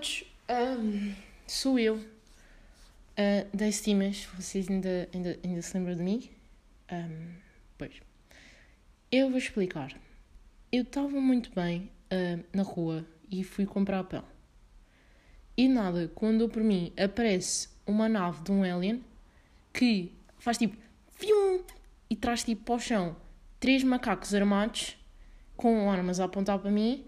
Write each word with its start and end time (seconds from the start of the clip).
todos, 0.00 0.24
um, 0.48 1.14
sou 1.46 1.78
eu, 1.78 1.96
uh, 1.96 3.56
da 3.56 3.68
Estimas, 3.68 4.26
vocês 4.34 4.68
ainda, 4.70 5.06
ainda, 5.12 5.38
ainda 5.44 5.60
se 5.60 5.76
lembram 5.76 5.94
de 5.94 6.02
mim? 6.02 6.30
Um, 6.90 7.34
pois. 7.76 8.00
Eu 9.12 9.28
vou 9.28 9.36
explicar. 9.36 9.92
Eu 10.72 10.84
estava 10.84 11.20
muito 11.20 11.50
bem 11.54 11.90
uh, 12.10 12.42
na 12.54 12.62
rua 12.62 13.04
e 13.30 13.44
fui 13.44 13.66
comprar 13.66 14.02
pão. 14.04 14.24
E 15.54 15.68
nada, 15.68 16.10
quando 16.14 16.48
por 16.48 16.62
mim 16.62 16.94
aparece 16.96 17.68
uma 17.86 18.08
nave 18.08 18.42
de 18.42 18.52
um 18.52 18.62
alien 18.62 19.04
que 19.70 20.10
faz 20.38 20.56
tipo 20.56 20.78
fium, 21.12 21.62
e 22.08 22.16
traz 22.16 22.42
tipo 22.42 22.64
para 22.64 22.74
o 22.76 22.80
chão 22.80 23.16
três 23.58 23.84
macacos 23.84 24.34
armados 24.34 24.96
com 25.58 25.90
armas 25.90 26.18
a 26.18 26.24
apontar 26.24 26.58
para 26.58 26.70
mim 26.70 27.04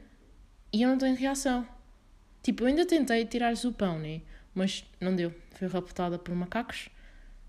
e 0.71 0.83
eu 0.83 0.91
não 0.91 0.99
tenho 0.99 1.17
reação. 1.17 1.67
Tipo, 2.43 2.65
eu 2.65 2.69
ainda 2.69 2.85
tentei 2.85 3.25
tirar-lhes 3.25 3.65
o 3.65 3.73
pão, 3.73 3.99
né? 3.99 4.23
Mas 4.55 4.85
não 5.01 5.15
deu. 5.15 5.33
Fui 5.55 5.69
raptada 5.69 6.19
por 6.19 6.35
macacos. 6.35 6.89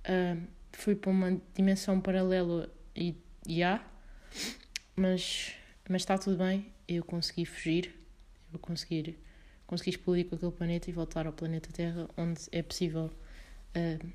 Uh, 0.05 0.41
fui 0.71 0.95
para 0.95 1.09
uma 1.09 1.41
dimensão 1.55 1.99
paralela 1.99 2.70
e 2.95 3.15
já. 3.48 3.51
Yeah. 3.51 3.85
Mas, 4.95 5.53
está 5.90 6.18
tudo 6.18 6.37
bem. 6.37 6.71
Eu 6.87 7.03
consegui 7.03 7.45
fugir. 7.45 7.95
Eu 8.51 8.59
consegui, 8.59 9.18
consegui 9.65 9.90
explodir 9.90 10.26
com 10.27 10.35
aquele 10.35 10.51
planeta 10.51 10.90
e 10.90 10.93
voltar 10.93 11.25
ao 11.25 11.34
planeta 11.34 11.70
Terra, 11.73 12.07
onde 12.15 12.41
é 12.51 12.62
possível 12.62 13.12
uh, 13.75 14.07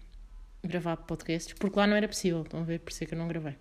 gravar 0.63 0.97
podcasts. 0.99 1.53
Porque 1.55 1.77
lá 1.77 1.87
não 1.89 1.97
era 1.97 2.07
possível. 2.07 2.43
Estão 2.43 2.61
a 2.61 2.65
ver? 2.65 2.79
Por 2.81 2.93
isso 2.93 3.03
é 3.03 3.07
que 3.07 3.15
eu 3.15 3.19
não 3.19 3.27
gravei. 3.27 3.57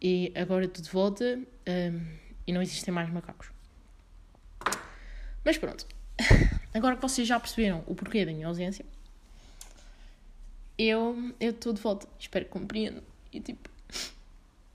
E 0.00 0.30
agora 0.36 0.66
estou 0.66 0.84
de 0.84 0.90
volta 0.90 1.38
uh, 1.38 2.06
e 2.46 2.52
não 2.52 2.60
existem 2.60 2.92
mais 2.92 3.10
macacos. 3.10 3.50
Mas 5.42 5.56
pronto. 5.56 5.97
Agora 6.74 6.96
que 6.96 7.02
vocês 7.02 7.26
já 7.26 7.38
perceberam 7.38 7.82
o 7.86 7.94
porquê 7.94 8.24
da 8.24 8.32
minha 8.32 8.46
ausência, 8.46 8.84
eu 10.76 11.34
estou 11.40 11.72
de 11.72 11.80
volta. 11.80 12.08
Espero 12.18 12.44
que 12.44 12.50
compreendam. 12.50 13.02
E 13.32 13.40
tipo, 13.40 13.68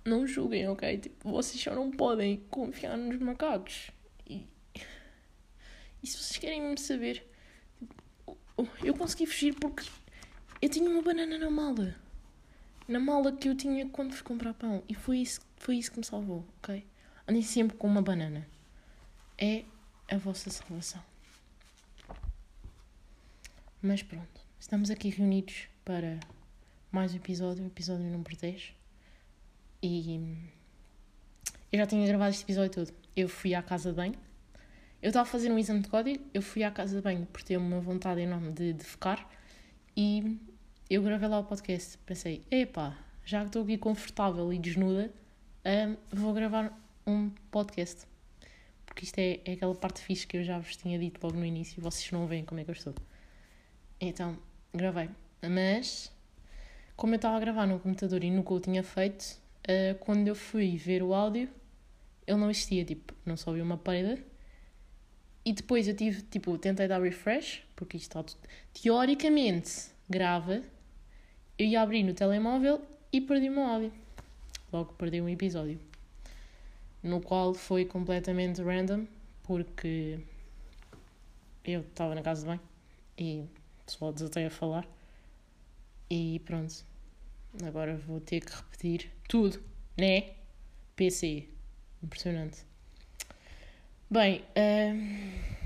não 0.05 0.27
julguem, 0.27 0.67
ok? 0.67 0.97
Tipo, 0.97 1.31
vocês 1.31 1.61
só 1.61 1.73
não 1.73 1.91
podem 1.91 2.44
confiar 2.50 2.97
nos 2.97 3.17
macacos. 3.19 3.89
E, 4.27 4.45
e 6.02 6.08
se 6.08 6.17
vocês 6.17 6.38
querem 6.38 6.61
me 6.61 6.77
saber, 6.77 7.25
tipo, 7.80 8.03
eu 8.83 8.94
consegui 8.94 9.25
fugir 9.25 9.55
porque 9.55 9.88
eu 10.61 10.69
tinha 10.69 10.89
uma 10.89 11.02
banana 11.02 11.38
na 11.38 11.50
mala. 11.50 11.95
Na 12.88 13.00
mala 13.00 13.31
que 13.31 13.47
eu 13.47 13.55
tinha 13.55 13.88
quando 13.88 14.13
fui 14.13 14.23
comprar 14.23 14.53
pão. 14.53 14.83
E 14.89 14.94
foi 14.94 15.19
isso, 15.19 15.39
foi 15.55 15.78
isso 15.78 15.91
que 15.91 16.00
me 16.00 16.05
salvou, 16.05 16.45
ok? 16.57 16.85
Andem 17.28 17.41
sempre 17.41 17.78
com 17.78 17.88
uma 17.88 18.02
banana. 18.02 18.45
É 19.38 19.63
a 20.11 20.17
vossa 20.17 20.50
salvação. 20.50 21.02
Mas 23.86 24.02
pronto, 24.02 24.39
estamos 24.58 24.89
aqui 24.89 25.09
reunidos 25.09 25.67
para 25.84 26.17
mais 26.89 27.12
um 27.12 27.17
episódio, 27.17 27.66
episódio 27.66 28.06
número 28.06 28.34
10. 28.34 28.73
E 29.81 30.38
eu 31.70 31.80
já 31.80 31.86
tinha 31.86 32.08
gravado 32.08 32.31
este 32.31 32.44
episódio 32.45 32.72
todo. 32.72 32.94
Eu 33.13 33.28
fui 33.28 33.53
à 33.53 33.62
casa 33.62 33.90
de 33.90 33.97
banho. 33.97 34.16
Eu 35.02 35.09
estava 35.09 35.28
a 35.28 35.30
fazer 35.30 35.52
um 35.52 35.59
exame 35.59 35.81
de 35.81 35.90
código, 35.90 36.24
eu 36.34 36.41
fui 36.41 36.63
à 36.63 36.72
casa 36.72 36.96
de 36.96 37.02
banho 37.02 37.25
por 37.25 37.44
ter 37.44 37.57
uma 37.57 37.81
vontade 37.81 38.22
enorme 38.22 38.53
de, 38.53 38.72
de 38.72 38.85
ficar 38.85 39.30
e 39.97 40.40
eu 40.90 41.03
gravei 41.03 41.28
lá 41.28 41.40
o 41.40 41.44
podcast. 41.44 41.97
Pensei, 42.06 42.41
epá, 42.50 42.97
já 43.25 43.41
que 43.41 43.47
estou 43.47 43.63
aqui 43.63 43.78
confortável 43.78 44.53
e 44.53 44.59
desnuda, 44.59 45.12
um, 45.66 45.97
vou 46.09 46.34
gravar 46.34 46.72
um 47.06 47.30
podcast. 47.52 48.07
Porque 48.86 49.03
isto 49.03 49.19
é, 49.19 49.41
é 49.44 49.52
aquela 49.52 49.75
parte 49.75 50.00
fixe 50.00 50.25
que 50.25 50.38
eu 50.38 50.44
já 50.46 50.57
vos 50.57 50.74
tinha 50.78 50.97
dito 50.97 51.22
logo 51.22 51.38
no 51.38 51.46
início 51.46 51.81
vocês 51.81 52.09
não 52.13 52.25
veem 52.25 52.46
como 52.46 52.62
é 52.62 52.63
que 52.63 52.69
eu 52.69 52.75
estou. 52.75 52.96
Então, 54.06 54.38
gravei. 54.74 55.09
Mas, 55.41 56.12
como 56.94 57.14
eu 57.14 57.16
estava 57.16 57.38
a 57.38 57.40
gravar 57.40 57.66
no 57.66 57.80
computador 57.80 58.22
e 58.22 58.30
nunca 58.30 58.53
o 58.53 58.59
tinha 58.59 58.84
feito, 58.84 59.40
uh, 59.62 59.97
quando 60.02 60.28
eu 60.28 60.36
fui 60.36 60.75
ver 60.75 61.02
o 61.02 61.14
áudio, 61.14 61.47
ele 62.28 62.38
não 62.38 62.52
existia, 62.52 62.84
tipo, 62.84 63.13
não 63.25 63.38
só 63.38 63.52
uma 63.52 63.78
perda. 63.78 64.22
E 65.46 65.53
depois 65.53 65.88
eu 65.88 65.96
tive, 65.96 66.22
tipo, 66.24 66.58
tentei 66.58 66.86
dar 66.86 67.02
refresh, 67.02 67.63
porque 67.78 67.96
isto 67.96 68.19
está 68.19 68.38
teoricamente 68.74 69.92
grava. 70.09 70.62
Eu 71.58 71.66
ia 71.66 71.81
abrir 71.81 72.03
no 72.03 72.13
telemóvel 72.13 72.81
e 73.09 73.22
perdi 73.22 73.47
o 73.47 73.53
meu 73.53 73.63
áudio. 73.63 73.94
Logo 74.74 74.92
perdi 74.96 75.22
um 75.22 75.30
episódio. 75.30 75.80
No 77.02 77.22
qual 77.22 77.53
foi 77.53 77.86
completamente 77.86 78.62
random, 78.62 79.08
porque 79.44 80.19
eu 81.63 81.80
estava 81.81 82.13
na 82.13 82.22
casa 82.22 82.42
de 82.42 82.47
banho 82.47 82.74
e 83.18 83.46
só 83.94 84.12
desatei 84.12 84.46
a 84.46 84.50
falar. 84.50 84.88
E 86.09 86.40
pronto. 86.46 86.86
Agora 87.64 87.96
vou 87.98 88.20
ter 88.20 88.42
que 88.42 88.52
repetir 88.52 89.12
tudo, 89.28 89.62
né? 89.98 90.31
PC. 90.96 91.48
Impressionante. 92.02 92.66
Bem, 94.09 94.42
uh, 94.42 95.64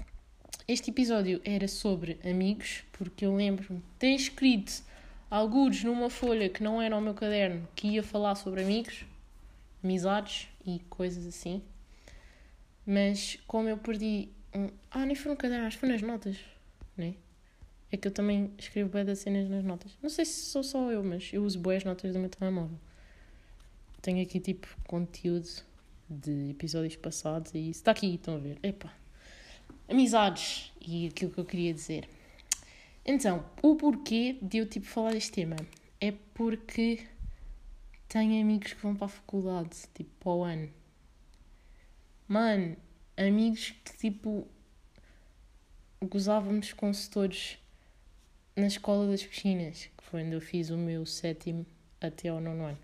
este 0.67 0.91
episódio 0.91 1.41
era 1.43 1.67
sobre 1.67 2.19
amigos, 2.23 2.83
porque 2.93 3.25
eu 3.25 3.35
lembro-me 3.35 3.79
de 3.79 3.85
ter 3.97 4.13
escrito 4.13 4.83
alguns 5.29 5.83
numa 5.83 6.09
folha 6.09 6.49
que 6.49 6.61
não 6.61 6.81
era 6.81 6.95
o 6.95 7.01
meu 7.01 7.13
caderno, 7.13 7.67
que 7.75 7.87
ia 7.87 8.03
falar 8.03 8.35
sobre 8.35 8.61
amigos, 8.61 9.05
amizades 9.83 10.47
e 10.65 10.79
coisas 10.89 11.25
assim. 11.25 11.61
Mas 12.85 13.39
como 13.47 13.67
eu 13.69 13.77
perdi. 13.77 14.29
Um... 14.53 14.69
Ah, 14.91 15.05
nem 15.05 15.15
foi 15.15 15.31
no 15.31 15.37
caderno, 15.37 15.65
acho 15.65 15.77
que 15.77 15.81
foi 15.81 15.89
nas 15.89 16.01
notas, 16.01 16.37
né? 16.95 17.15
É 17.91 17.97
que 17.97 18.07
eu 18.07 18.11
também 18.11 18.51
escrevo 18.57 18.89
bué 18.89 19.03
das 19.03 19.19
cenas 19.19 19.49
nas 19.49 19.63
notas. 19.63 19.97
Não 20.01 20.09
sei 20.09 20.25
se 20.25 20.49
sou 20.49 20.63
só 20.63 20.91
eu, 20.91 21.03
mas 21.03 21.31
eu 21.31 21.43
uso 21.43 21.59
boas 21.59 21.83
notas 21.83 22.13
do 22.13 22.19
meu 22.19 22.29
telemóvel. 22.29 22.77
Tenho 24.01 24.21
aqui 24.21 24.39
tipo 24.39 24.67
conteúdo 24.85 25.47
de 26.09 26.51
episódios 26.51 26.95
passados 26.95 27.53
e 27.53 27.69
isso 27.69 27.79
está 27.79 27.91
aqui, 27.91 28.15
estão 28.15 28.35
a 28.35 28.39
ver. 28.39 28.57
Epá. 28.61 28.93
Amizades 29.87 30.73
e 30.81 31.07
aquilo 31.07 31.31
que 31.31 31.39
eu 31.39 31.45
queria 31.45 31.73
dizer. 31.73 32.09
Então, 33.05 33.45
o 33.61 33.75
porquê 33.75 34.37
de 34.41 34.57
eu 34.57 34.67
tipo 34.67 34.85
falar 34.85 35.13
deste 35.13 35.31
tema 35.31 35.55
é 35.99 36.11
porque 36.33 37.07
tenho 38.07 38.41
amigos 38.41 38.73
que 38.73 38.81
vão 38.81 38.95
para 38.95 39.05
a 39.05 39.09
faculdade, 39.09 39.77
tipo, 39.93 40.09
para 40.19 40.31
o 40.31 40.43
ano. 40.43 40.69
Mano, 42.27 42.75
amigos 43.15 43.73
que 43.83 43.97
tipo 43.97 44.45
gozávamos 46.01 46.73
com 46.73 46.93
setores 46.93 47.57
na 48.57 48.65
escola 48.65 49.07
das 49.07 49.23
piscinas, 49.23 49.89
que 49.95 50.03
foi 50.03 50.23
onde 50.23 50.33
eu 50.33 50.41
fiz 50.41 50.71
o 50.71 50.77
meu 50.77 51.05
sétimo 51.05 51.65
até 52.01 52.29
ao 52.29 52.41
nono 52.41 52.65
ano. 52.65 52.77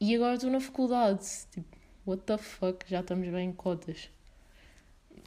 E 0.00 0.14
agora 0.14 0.34
estou 0.34 0.50
na 0.50 0.60
faculdade. 0.60 1.26
Tipo, 1.50 1.76
what 2.06 2.22
the 2.22 2.38
fuck? 2.38 2.88
Já 2.88 3.00
estamos 3.00 3.28
bem 3.28 3.48
em 3.48 3.52
cotas. 3.52 4.08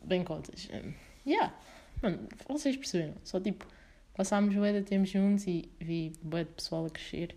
Bem 0.06 0.24
cotas. 0.24 0.70
Um, 0.72 0.94
yeah. 1.30 1.54
Mano, 2.02 2.28
vocês 2.48 2.78
perceberam? 2.78 3.16
Só 3.24 3.40
tipo, 3.40 3.66
passámos 4.14 4.56
bué 4.56 4.72
de 4.72 4.84
tempo 4.84 5.06
juntos 5.06 5.46
e 5.46 5.70
vi 5.80 6.14
bué 6.22 6.46
de 6.46 6.52
pessoal 6.52 6.86
a 6.86 6.90
crescer. 6.90 7.36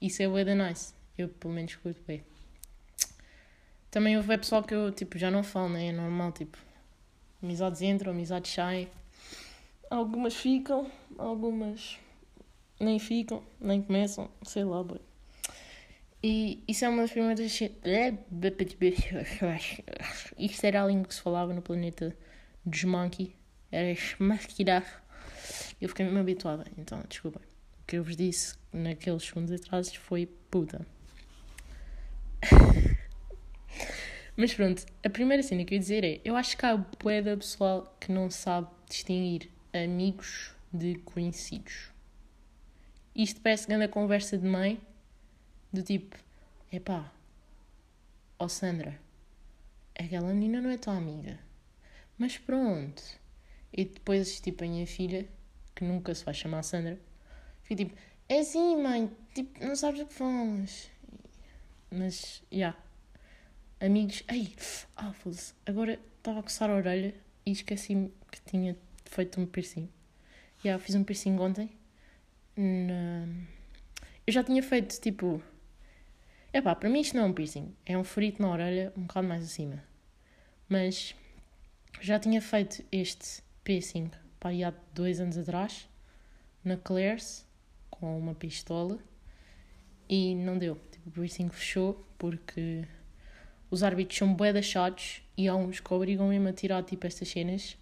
Isso 0.00 0.22
é 0.22 0.28
bué 0.28 0.44
de 0.44 0.54
nice. 0.54 0.92
Eu 1.16 1.28
pelo 1.28 1.54
menos 1.54 1.76
curto 1.76 2.00
bem. 2.04 2.24
Também 3.90 4.16
houve 4.16 4.36
pessoal 4.38 4.64
que 4.64 4.74
eu 4.74 4.90
tipo, 4.90 5.18
já 5.18 5.30
não 5.30 5.44
falo, 5.44 5.68
né? 5.68 5.88
É 5.88 5.92
normal, 5.92 6.32
tipo, 6.32 6.58
amizades 7.40 7.80
entram, 7.82 8.10
amizades 8.10 8.50
saem. 8.50 8.88
Algumas 9.92 10.34
ficam, 10.34 10.90
algumas 11.18 11.98
nem 12.80 12.98
ficam, 12.98 13.42
nem 13.60 13.82
começam, 13.82 14.30
sei 14.42 14.64
lá, 14.64 14.82
boy. 14.82 14.98
E 16.22 16.64
isso 16.66 16.86
é 16.86 16.88
uma 16.88 17.02
das 17.02 17.10
primeiras. 17.10 17.60
Isto 20.38 20.64
era 20.64 20.82
a 20.82 20.86
língua 20.86 21.04
que 21.04 21.14
se 21.14 21.20
falava 21.20 21.52
no 21.52 21.60
planeta 21.60 22.16
dos 22.64 22.84
Monkey. 22.84 23.36
Era 23.70 23.90
esmaquirar. 23.90 25.04
Eu 25.78 25.90
fiquei 25.90 26.06
mesmo 26.06 26.20
habituada, 26.20 26.64
então 26.78 27.04
desculpem. 27.06 27.42
O 27.82 27.86
que 27.86 27.98
eu 27.98 28.02
vos 28.02 28.16
disse 28.16 28.54
naqueles 28.72 29.24
segundos 29.24 29.52
atrás 29.52 29.94
foi 29.94 30.24
puta. 30.50 30.86
Mas 34.38 34.54
pronto, 34.54 34.86
a 35.04 35.10
primeira 35.10 35.42
cena 35.42 35.66
que 35.66 35.74
eu 35.74 35.76
ia 35.76 35.80
dizer 35.80 36.02
é: 36.02 36.18
eu 36.24 36.34
acho 36.34 36.56
que 36.56 36.64
há 36.64 36.78
bué 36.78 37.20
pessoal 37.36 37.94
que 38.00 38.10
não 38.10 38.30
sabe 38.30 38.68
distinguir 38.88 39.52
amigos 39.72 40.54
de 40.72 40.96
conhecidos. 40.96 41.90
Isto 43.14 43.40
parece 43.40 43.66
grande 43.66 43.88
conversa 43.88 44.38
de 44.38 44.46
mãe, 44.46 44.80
do 45.72 45.82
tipo, 45.82 46.16
epá, 46.70 47.12
ó 48.38 48.44
oh 48.44 48.48
Sandra, 48.48 48.98
aquela 49.98 50.32
menina 50.32 50.60
não 50.60 50.70
é 50.70 50.78
tua 50.78 50.96
amiga. 50.96 51.38
Mas 52.18 52.38
pronto. 52.38 53.02
E 53.72 53.84
depois, 53.84 54.40
tipo, 54.40 54.64
a 54.64 54.66
minha 54.66 54.86
filha, 54.86 55.26
que 55.74 55.84
nunca 55.84 56.14
se 56.14 56.24
vai 56.24 56.34
chamar 56.34 56.62
Sandra, 56.62 56.98
fica 57.62 57.84
tipo, 57.84 57.96
é 58.28 58.40
assim, 58.40 58.76
mãe, 58.82 59.10
tipo, 59.34 59.64
não 59.64 59.74
sabes 59.76 60.02
o 60.02 60.06
que 60.06 60.14
falas. 60.14 60.90
Mas, 61.90 62.42
já. 62.50 62.56
Yeah. 62.56 62.78
Amigos, 63.80 64.22
ai, 64.28 64.54
ah, 64.96 65.12
agora 65.66 65.98
estava 66.16 66.38
a 66.38 66.42
coçar 66.42 66.70
a 66.70 66.76
orelha 66.76 67.14
e 67.44 67.50
esqueci-me 67.50 68.12
que 68.30 68.40
tinha 68.42 68.76
feito 69.12 69.40
um 69.40 69.46
piercing. 69.46 69.88
Já, 70.58 70.70
yeah, 70.70 70.84
fiz 70.84 70.94
um 70.94 71.04
piercing 71.04 71.38
ontem. 71.38 71.70
Na... 72.56 73.26
Eu 74.26 74.32
já 74.32 74.42
tinha 74.42 74.62
feito, 74.62 75.00
tipo... 75.00 75.42
Epá, 76.52 76.74
para 76.74 76.88
mim 76.88 77.00
isto 77.00 77.16
não 77.16 77.24
é 77.24 77.26
um 77.26 77.32
piercing. 77.32 77.74
É 77.84 77.96
um 77.96 78.04
ferito 78.04 78.40
na 78.40 78.50
orelha, 78.50 78.92
um 78.96 79.02
bocado 79.02 79.26
mais 79.26 79.42
acima. 79.42 79.82
Mas 80.68 81.14
já 82.00 82.18
tinha 82.18 82.40
feito 82.40 82.84
este 82.90 83.42
piercing, 83.64 84.10
pá, 84.40 84.50
há 84.50 84.72
dois 84.94 85.20
anos 85.20 85.38
atrás, 85.38 85.88
na 86.64 86.76
Claire's, 86.76 87.46
com 87.90 88.18
uma 88.18 88.34
pistola. 88.34 88.98
E 90.08 90.34
não 90.34 90.58
deu. 90.58 90.76
Tipo, 90.90 91.08
o 91.08 91.12
piercing 91.12 91.48
fechou 91.48 92.06
porque 92.18 92.84
os 93.70 93.82
árbitros 93.82 94.18
são 94.18 94.34
bué 94.34 94.60
chatos 94.62 95.22
e 95.36 95.48
há 95.48 95.56
uns 95.56 95.80
que 95.80 95.94
obrigam 95.94 96.28
mesmo 96.28 96.48
a 96.48 96.52
tirar 96.52 96.82
tipo 96.82 97.06
estas 97.06 97.28
cenas. 97.28 97.76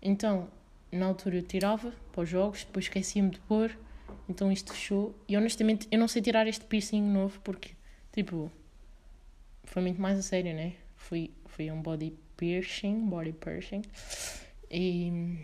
Então, 0.00 0.48
na 0.90 1.06
altura 1.06 1.36
eu 1.36 1.42
tirava 1.42 1.92
para 2.12 2.22
os 2.22 2.28
jogos, 2.28 2.64
depois 2.64 2.84
esquecia-me 2.84 3.30
de 3.30 3.40
pôr, 3.40 3.76
então 4.28 4.50
isto 4.50 4.72
fechou. 4.72 5.14
E 5.28 5.36
honestamente 5.36 5.88
eu 5.90 5.98
não 5.98 6.08
sei 6.08 6.22
tirar 6.22 6.46
este 6.46 6.64
piercing 6.64 7.02
novo 7.02 7.40
porque, 7.40 7.70
tipo, 8.12 8.50
foi 9.64 9.82
muito 9.82 10.00
mais 10.00 10.18
a 10.18 10.22
sério, 10.22 10.54
né? 10.54 10.74
Foi, 10.96 11.30
foi 11.46 11.70
um 11.70 11.82
body 11.82 12.14
piercing, 12.36 13.06
body 13.06 13.32
piercing. 13.32 13.82
E. 14.70 15.38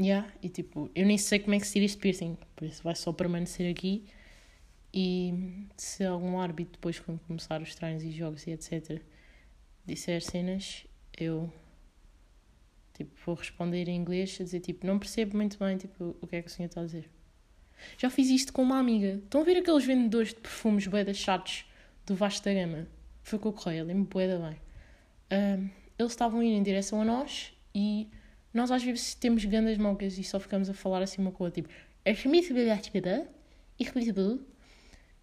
Yeah, 0.00 0.32
e 0.42 0.48
tipo, 0.48 0.90
eu 0.94 1.06
nem 1.06 1.18
sei 1.18 1.38
como 1.38 1.54
é 1.54 1.60
que 1.60 1.66
se 1.66 1.74
tira 1.74 1.84
este 1.84 1.98
piercing, 1.98 2.36
por 2.56 2.64
isso 2.66 2.82
vai 2.82 2.94
só 2.94 3.12
permanecer 3.12 3.70
aqui 3.70 4.04
e 4.94 5.32
se 5.76 6.04
algum 6.04 6.38
árbitro, 6.38 6.72
depois, 6.72 7.00
quando 7.00 7.18
começar 7.20 7.62
os 7.62 7.74
treinos 7.74 8.02
e 8.02 8.10
jogos 8.10 8.46
e 8.46 8.50
etc., 8.50 9.00
disser 9.86 10.20
cenas, 10.20 10.86
eu 11.18 11.50
tipo, 12.94 13.10
vou 13.24 13.34
responder 13.34 13.88
em 13.88 13.96
inglês 13.96 14.36
a 14.40 14.44
dizer 14.44 14.60
tipo, 14.60 14.86
não 14.86 14.98
percebo 14.98 15.36
muito 15.36 15.58
bem 15.58 15.76
tipo, 15.76 16.16
o 16.20 16.26
que 16.26 16.36
é 16.36 16.42
que 16.42 16.48
o 16.48 16.50
senhor 16.50 16.68
está 16.68 16.80
a 16.80 16.84
dizer. 16.84 17.08
Já 17.98 18.08
fiz 18.10 18.28
isto 18.28 18.52
com 18.52 18.62
uma 18.62 18.78
amiga. 18.78 19.20
Estão 19.24 19.40
a 19.40 19.44
ver 19.44 19.56
aqueles 19.56 19.84
vendedores 19.84 20.28
de 20.28 20.36
perfumes 20.36 20.86
boedas 20.86 21.16
chatos 21.16 21.64
do 22.06 22.14
Vasco 22.14 22.44
da 22.44 22.54
Gama? 22.54 22.86
Foi 23.22 23.38
com 23.38 23.48
o 23.48 23.52
correio, 23.52 23.84
lembro 23.84 24.04
boeda 24.04 24.38
bem. 24.38 24.56
Eles 25.98 26.12
estavam 26.12 26.42
ir 26.42 26.52
em 26.52 26.62
direção 26.62 27.00
a 27.00 27.04
nós 27.04 27.52
e 27.74 28.08
nós 28.52 28.70
às 28.70 28.82
vezes 28.82 29.14
temos 29.14 29.44
grandes 29.44 29.78
mocas 29.78 30.18
e 30.18 30.24
só 30.24 30.38
ficamos 30.38 30.68
a 30.70 30.74
falar 30.74 31.02
assim 31.02 31.22
uma 31.22 31.32
com 31.32 31.44
a 31.44 31.46
outra, 31.46 31.62
tipo, 31.62 31.74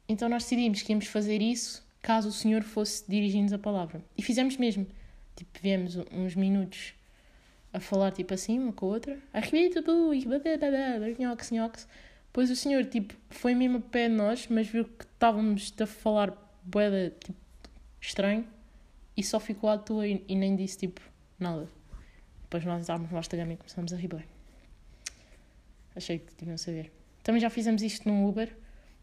então 0.08 0.28
nós 0.28 0.44
decidimos 0.44 0.82
que 0.82 0.92
íamos 0.92 1.06
fazer 1.06 1.42
isso 1.42 1.88
caso 2.02 2.30
o 2.30 2.32
senhor 2.32 2.64
fosse 2.64 3.04
dirigir-nos 3.08 3.54
a 3.54 3.60
palavra. 3.60 4.04
E 4.18 4.24
fizemos 4.24 4.58
mesmo. 4.58 4.88
Tipo, 5.36 5.60
viemos 5.62 5.98
uns 6.12 6.36
minutos 6.36 6.94
a 7.74 7.80
falar 7.80 8.12
tipo 8.12 8.34
assim, 8.34 8.60
uma 8.60 8.74
com 8.74 8.86
a 8.86 8.90
outra. 8.90 9.20
Depois 12.28 12.52
o 12.52 12.56
senhor, 12.56 12.86
tipo, 12.86 13.16
foi 13.30 13.56
mesmo 13.56 13.78
a 13.78 13.82
pé 13.82 14.08
de 14.08 14.16
nós, 14.16 14.48
mas 14.48 14.68
viu 14.68 14.86
que 14.86 15.04
estávamos 15.04 15.74
a 15.80 15.86
falar 15.86 16.34
boeda, 16.64 17.14
tipo, 17.20 17.38
estranho. 18.00 18.46
E 19.18 19.24
só 19.24 19.40
ficou 19.40 19.70
à 19.70 19.78
toa 19.78 20.08
e, 20.08 20.24
e 20.28 20.36
nem 20.36 20.56
disse, 20.56 20.78
tipo, 20.78 21.02
nada. 21.40 21.68
Depois 22.44 22.64
nós 22.66 22.82
estávamos 22.82 23.12
lá 23.12 23.22
e 23.22 23.58
começamos 23.58 23.94
a 23.94 23.98
rir 23.98 24.08
bem. 24.08 24.26
Achei 25.96 26.20
que 26.20 26.50
a 26.50 26.58
saber. 26.58 26.92
Também 27.24 27.42
já 27.42 27.50
fizemos 27.50 27.82
isto 27.82 28.08
num 28.08 28.28
Uber 28.28 28.56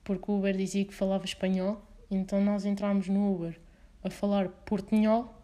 porque 0.06 0.30
o 0.30 0.38
Uber 0.38 0.56
dizia 0.56 0.84
que 0.84 0.94
falava 0.94 1.24
espanhol, 1.24 1.82
então 2.08 2.40
nós 2.40 2.64
entramos 2.64 3.08
no 3.08 3.34
Uber 3.34 3.58
a 4.04 4.08
falar 4.08 4.48
portunhol 4.48 5.34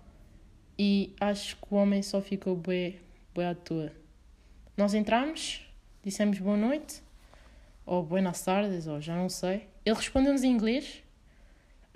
e 0.78 1.14
acho 1.20 1.56
que 1.56 1.74
o 1.74 1.76
homem 1.76 2.00
só 2.00 2.20
ficou 2.20 2.54
bem, 2.56 3.00
bem 3.34 3.46
à 3.46 3.54
toa. 3.54 3.92
Nós 4.76 4.94
entramos, 4.94 5.66
dissemos 6.02 6.38
boa 6.38 6.56
noite, 6.56 7.02
ou 7.84 8.02
buenas 8.02 8.42
tardes, 8.42 8.86
ou 8.86 9.00
já 9.00 9.14
não 9.14 9.28
sei. 9.28 9.68
Ele 9.84 9.96
respondeu-nos 9.96 10.42
em 10.42 10.50
inglês, 10.50 11.02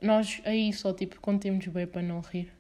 nós 0.01 0.41
aí 0.45 0.73
só 0.73 0.93
tipo 0.93 1.21
contemos 1.21 1.67
bem 1.67 1.87
para 1.87 2.03
não 2.03 2.21
rir. 2.21 2.53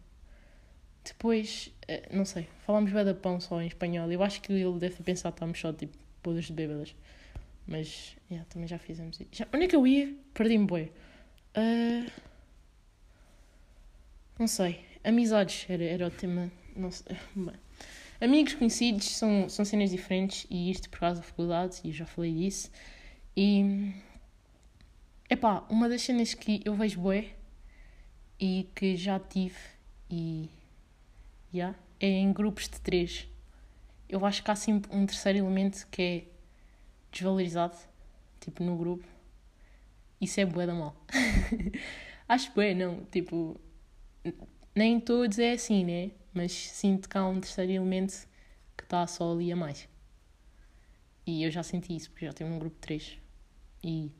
Depois, 1.05 1.73
eh, 1.87 2.08
não 2.11 2.25
sei, 2.25 2.49
falámos 2.64 2.93
bem 2.93 3.05
da 3.05 3.14
pão 3.14 3.40
só 3.40 3.61
em 3.61 3.67
espanhol. 3.67 4.11
Eu 4.11 4.23
acho 4.23 4.40
que 4.40 4.52
ele 4.52 4.78
deve 4.78 5.02
pensar 5.02 5.31
que 5.31 5.37
estamos 5.37 5.61
só 5.61 5.73
tipo 5.73 5.96
podres 6.23 6.46
de 6.46 6.52
bêbadas. 6.52 6.94
Mas, 7.67 8.17
yeah, 8.31 8.49
também 8.49 8.69
já 8.69 8.78
fizemos 8.78 9.20
isso. 9.20 9.31
Já, 9.32 9.46
onde 9.52 9.64
é 9.64 9.69
que 9.69 9.76
eu 9.76 9.87
ia? 9.87 10.14
Perdi-me 10.34 10.67
bem. 10.67 10.93
Uh, 11.56 12.11
não 14.38 14.46
sei. 14.46 14.84
Amizades 15.05 15.67
era, 15.69 15.84
era 15.84 16.06
o 16.06 16.11
tema. 16.11 16.50
Não 16.75 16.90
sei. 16.90 17.17
Amigos 18.21 18.55
conhecidos 18.55 19.11
são, 19.17 19.49
são 19.49 19.65
cenas 19.65 19.91
diferentes 19.91 20.47
e 20.51 20.71
isto 20.71 20.89
por 20.89 21.01
causa 21.01 21.21
da 21.21 21.27
faculdade, 21.27 21.81
e 21.85 21.89
eu 21.89 21.93
já 21.93 22.07
falei 22.07 22.33
disso. 22.33 22.71
E. 23.37 23.93
Epá, 25.29 25.67
uma 25.69 25.89
das 25.89 26.03
cenas 26.03 26.33
que 26.35 26.63
eu 26.65 26.75
vejo 26.75 27.01
bué 27.01 27.35
e 28.41 28.69
que 28.75 28.97
já 28.97 29.19
tive 29.19 29.59
e. 30.11 30.49
Yeah, 31.53 31.77
é 32.01 32.07
em 32.07 32.33
grupos 32.33 32.69
de 32.69 32.81
três. 32.81 33.29
Eu 34.09 34.25
acho 34.25 34.43
que 34.43 34.51
há 34.51 34.57
sempre 34.57 34.95
um 34.95 35.05
terceiro 35.05 35.39
elemento 35.39 35.87
que 35.91 36.03
é 36.03 36.25
desvalorizado, 37.11 37.77
tipo, 38.41 38.62
no 38.62 38.77
grupo. 38.77 39.05
Isso 40.21 40.41
é 40.41 40.47
bué 40.47 40.67
da 40.67 40.75
mal. 40.75 40.97
Acho 42.29 42.53
bué, 42.53 42.75
não, 42.75 43.05
tipo, 43.05 43.61
nem 44.75 44.99
todos 44.99 45.39
é 45.39 45.53
assim, 45.53 45.85
né? 45.85 46.11
Mas 46.37 46.53
sinto 46.53 47.09
que 47.09 47.17
há 47.17 47.27
um 47.27 47.41
terceiro 47.41 47.73
elemento 47.73 48.29
que 48.77 48.85
está 48.85 49.06
só 49.06 49.33
ali 49.33 49.50
a 49.50 49.56
mais. 49.56 49.88
E 51.27 51.43
eu 51.43 51.50
já 51.50 51.62
senti 51.62 51.97
isso, 51.97 52.11
porque 52.11 52.27
já 52.27 52.33
tenho 52.35 52.50
um 52.50 52.59
grupo 52.59 52.75
de 52.77 52.81
três. 52.83 53.19
E, 53.83 54.12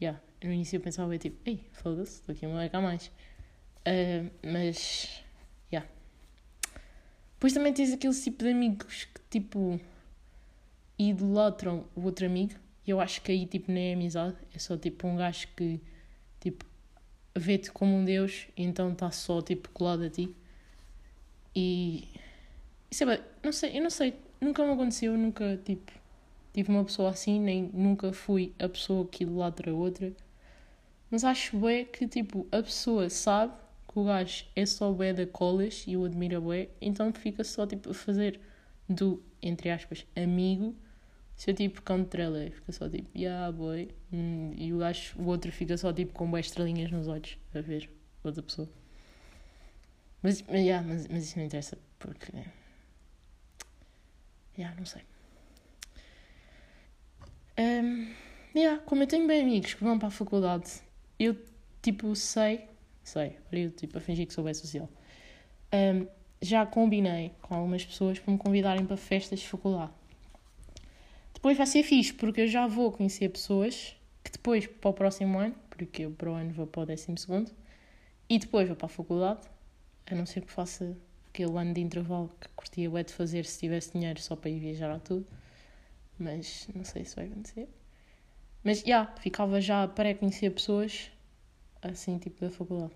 yeah, 0.00 0.22
no 0.40 0.52
início 0.52 0.76
eu 0.76 0.80
pensava, 0.80 1.18
tipo, 1.18 1.36
ei, 1.44 1.66
foda-se, 1.72 2.20
estou 2.20 2.32
aqui 2.32 2.46
a 2.46 2.80
mais. 2.80 3.08
Uh, 3.08 4.30
mas, 4.46 5.24
yeah. 5.72 5.90
Depois 7.32 7.52
também 7.52 7.72
tens 7.74 7.92
aquele 7.92 8.14
tipo 8.14 8.44
de 8.44 8.50
amigos 8.50 9.04
que, 9.06 9.20
tipo, 9.28 9.80
idolatram 10.96 11.84
o 11.96 12.02
outro 12.02 12.26
amigo. 12.26 12.54
E 12.86 12.90
eu 12.90 13.00
acho 13.00 13.20
que 13.22 13.32
aí, 13.32 13.44
tipo, 13.44 13.72
nem 13.72 13.90
é 13.90 13.94
amizade. 13.94 14.36
É 14.54 14.58
só, 14.60 14.76
tipo, 14.76 15.08
um 15.08 15.16
gajo 15.16 15.48
que, 15.56 15.80
tipo, 16.38 16.64
vê-te 17.34 17.72
como 17.72 17.92
um 17.92 18.04
deus 18.04 18.46
e 18.56 18.62
então 18.62 18.92
está 18.92 19.10
só, 19.10 19.42
tipo, 19.42 19.68
colado 19.70 20.04
a 20.04 20.08
ti. 20.08 20.32
E... 21.54 22.08
Isso 22.90 23.04
é 23.08 23.22
Não 23.42 23.52
sei, 23.52 23.78
eu 23.78 23.82
não 23.82 23.90
sei. 23.90 24.14
Nunca 24.40 24.64
me 24.64 24.72
aconteceu, 24.72 25.16
nunca, 25.16 25.56
tipo, 25.64 25.92
tive 26.52 26.70
uma 26.70 26.84
pessoa 26.84 27.10
assim, 27.10 27.40
nem 27.40 27.70
nunca 27.72 28.12
fui 28.12 28.52
a 28.58 28.68
pessoa 28.68 29.06
que 29.06 29.24
idolatra 29.24 29.70
a 29.70 29.74
outra. 29.74 30.12
Mas 31.10 31.24
acho 31.24 31.58
bem 31.58 31.86
que, 31.86 32.06
tipo, 32.08 32.46
a 32.52 32.62
pessoa 32.62 33.08
sabe 33.08 33.54
que 33.88 33.98
o 33.98 34.04
gajo 34.04 34.44
é 34.56 34.66
só 34.66 34.92
bué 34.92 35.12
da 35.12 35.26
colas 35.26 35.84
e 35.86 35.96
o 35.96 36.04
admira 36.04 36.40
bué, 36.40 36.68
então 36.80 37.12
fica 37.12 37.44
só, 37.44 37.66
tipo, 37.66 37.90
a 37.90 37.94
fazer 37.94 38.40
do, 38.88 39.22
entre 39.42 39.70
aspas, 39.70 40.06
amigo 40.16 40.74
se 41.36 41.50
eu 41.50 41.54
tipo 41.54 41.82
contra 41.82 42.30
fica 42.50 42.72
só 42.72 42.88
tipo, 42.88 43.08
yeah, 43.16 43.50
boy. 43.50 43.88
Hum, 44.12 44.52
e 44.56 44.72
o 44.72 44.78
gajo, 44.78 45.14
o 45.18 45.26
outro 45.26 45.50
fica 45.50 45.76
só 45.76 45.92
tipo 45.92 46.12
com 46.12 46.30
boas 46.30 46.46
estrelinhas 46.46 46.90
nos 46.90 47.08
olhos 47.08 47.36
a 47.54 47.60
ver 47.60 47.90
outra 48.22 48.42
pessoa. 48.42 48.68
Mas, 50.24 50.40
yeah, 50.50 50.84
mas, 50.86 51.06
mas 51.06 51.24
isso 51.24 51.38
não 51.38 51.44
interessa 51.44 51.78
porque. 52.00 52.32
Yeah, 54.58 54.76
não 54.76 54.86
sei. 54.86 55.02
Um, 57.56 58.12
yeah, 58.56 58.82
como 58.84 59.04
eu 59.04 59.06
tenho 59.06 59.26
bem 59.28 59.42
amigos 59.42 59.74
que 59.74 59.84
vão 59.84 59.98
para 59.98 60.08
a 60.08 60.10
faculdade, 60.10 60.80
eu 61.18 61.36
tipo 61.80 62.16
sei, 62.16 62.64
sei, 63.04 63.36
eu 63.52 63.70
tipo 63.70 63.98
a 63.98 64.00
fingir 64.00 64.26
que 64.26 64.34
sou 64.34 64.42
bem 64.42 64.54
social. 64.54 64.88
Um, 65.72 66.08
já 66.42 66.66
combinei 66.66 67.32
com 67.40 67.54
algumas 67.54 67.84
pessoas 67.84 68.18
para 68.18 68.32
me 68.32 68.38
convidarem 68.38 68.84
para 68.84 68.96
festas 68.96 69.38
de 69.38 69.48
faculdade 69.48 69.92
depois 71.44 71.58
vai 71.58 71.66
ser 71.66 71.82
fixe, 71.82 72.10
porque 72.10 72.40
eu 72.40 72.46
já 72.46 72.66
vou 72.66 72.90
conhecer 72.90 73.28
pessoas 73.28 73.94
que 74.24 74.32
depois, 74.32 74.66
para 74.66 74.88
o 74.88 74.94
próximo 74.94 75.38
ano, 75.38 75.54
porque 75.68 76.06
eu 76.06 76.10
para 76.10 76.30
o 76.30 76.32
ano 76.32 76.54
vou 76.54 76.66
para 76.66 76.80
o 76.80 76.86
décimo 76.86 77.18
segundo, 77.18 77.52
e 78.30 78.38
depois 78.38 78.66
vou 78.66 78.74
para 78.74 78.86
a 78.86 78.88
faculdade, 78.88 79.46
a 80.06 80.14
não 80.14 80.26
ser 80.26 80.42
que 80.42 80.52
faça 80.52 80.96
aquele 81.28 81.56
ano 81.58 81.74
de 81.74 81.80
intervalo 81.80 82.30
que 82.40 82.48
curtia 82.50 82.90
o 82.90 83.02
de 83.02 83.12
fazer 83.12 83.44
se 83.44 83.58
tivesse 83.60 83.92
dinheiro 83.92 84.20
só 84.20 84.36
para 84.36 84.50
ir 84.50 84.60
viajar 84.60 84.90
a 84.90 84.98
tudo. 84.98 85.26
Mas 86.18 86.68
não 86.74 86.84
sei 86.84 87.04
se 87.04 87.16
vai 87.16 87.26
acontecer. 87.26 87.68
Mas 88.62 88.78
já, 88.80 88.86
yeah, 88.86 89.16
ficava 89.16 89.60
já 89.60 89.86
para 89.88 90.14
conhecer 90.14 90.50
pessoas 90.50 91.10
assim, 91.82 92.18
tipo 92.18 92.40
da 92.40 92.50
faculdade. 92.50 92.92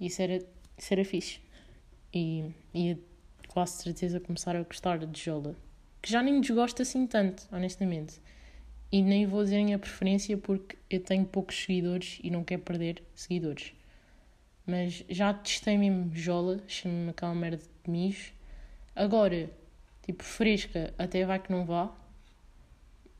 Isso 0.00 0.20
era, 0.20 0.36
isso 0.36 0.92
era 0.92 1.04
fixe. 1.04 1.40
E 2.12 2.50
ia 2.74 2.98
quase 3.48 3.82
certeza 3.82 4.20
começar 4.20 4.56
a 4.56 4.62
gostar 4.62 4.98
de 4.98 5.20
Jola 5.20 5.56
que 6.06 6.12
já 6.12 6.22
nem 6.22 6.34
me 6.34 6.40
desgosta 6.40 6.82
assim 6.82 7.04
tanto, 7.04 7.48
honestamente. 7.50 8.20
E 8.92 9.02
nem 9.02 9.26
vou 9.26 9.42
dizer 9.42 9.60
a 9.60 9.64
minha 9.64 9.76
preferência 9.76 10.38
porque 10.38 10.76
eu 10.88 11.00
tenho 11.00 11.24
poucos 11.24 11.64
seguidores 11.64 12.20
e 12.22 12.30
não 12.30 12.44
quero 12.44 12.62
perder 12.62 13.02
seguidores. 13.12 13.72
Mas 14.66 15.04
já 15.08 15.32
testei 15.32 15.78
mesmo 15.78 16.10
Jola, 16.12 16.60
chamo-me 16.66 17.10
aquela 17.10 17.34
merda 17.34 17.62
de 17.84 17.90
mijo. 17.90 18.32
Agora, 18.94 19.48
tipo, 20.02 20.24
fresca 20.24 20.92
até 20.98 21.24
vai 21.24 21.38
que 21.38 21.52
não 21.52 21.64
vá, 21.64 21.94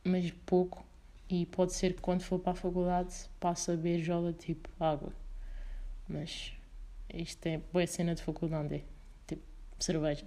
mas 0.03 0.29
pouco. 0.45 0.85
E 1.29 1.45
pode 1.45 1.73
ser 1.73 1.93
que 1.93 2.01
quando 2.01 2.21
for 2.21 2.39
para 2.39 2.53
a 2.53 2.55
faculdade 2.55 3.13
passe 3.39 3.71
a 3.71 3.75
beber 3.75 3.99
joga 3.99 4.33
tipo 4.33 4.69
água. 4.79 5.13
Mas 6.07 6.53
isto 7.13 7.45
é 7.47 7.57
boa 7.71 7.85
cena 7.85 8.15
de 8.15 8.21
faculdade, 8.21 8.75
é 8.75 8.83
tipo 9.25 9.43
cerveja. 9.79 10.25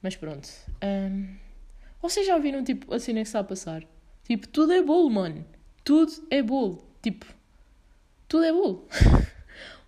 Mas 0.00 0.16
pronto. 0.16 0.48
Um, 0.82 1.36
vocês 2.00 2.26
já 2.26 2.38
viram 2.38 2.64
tipo 2.64 2.92
a 2.92 2.98
cena 2.98 3.20
que 3.20 3.28
está 3.28 3.40
a 3.40 3.44
passar? 3.44 3.84
Tipo, 4.24 4.48
tudo 4.48 4.72
é 4.72 4.82
bolo, 4.82 5.10
mano. 5.10 5.44
Tudo 5.84 6.12
é 6.30 6.42
bolo. 6.42 6.84
Tipo, 7.02 7.26
tudo 8.28 8.44
é 8.44 8.52
bolo. 8.52 8.88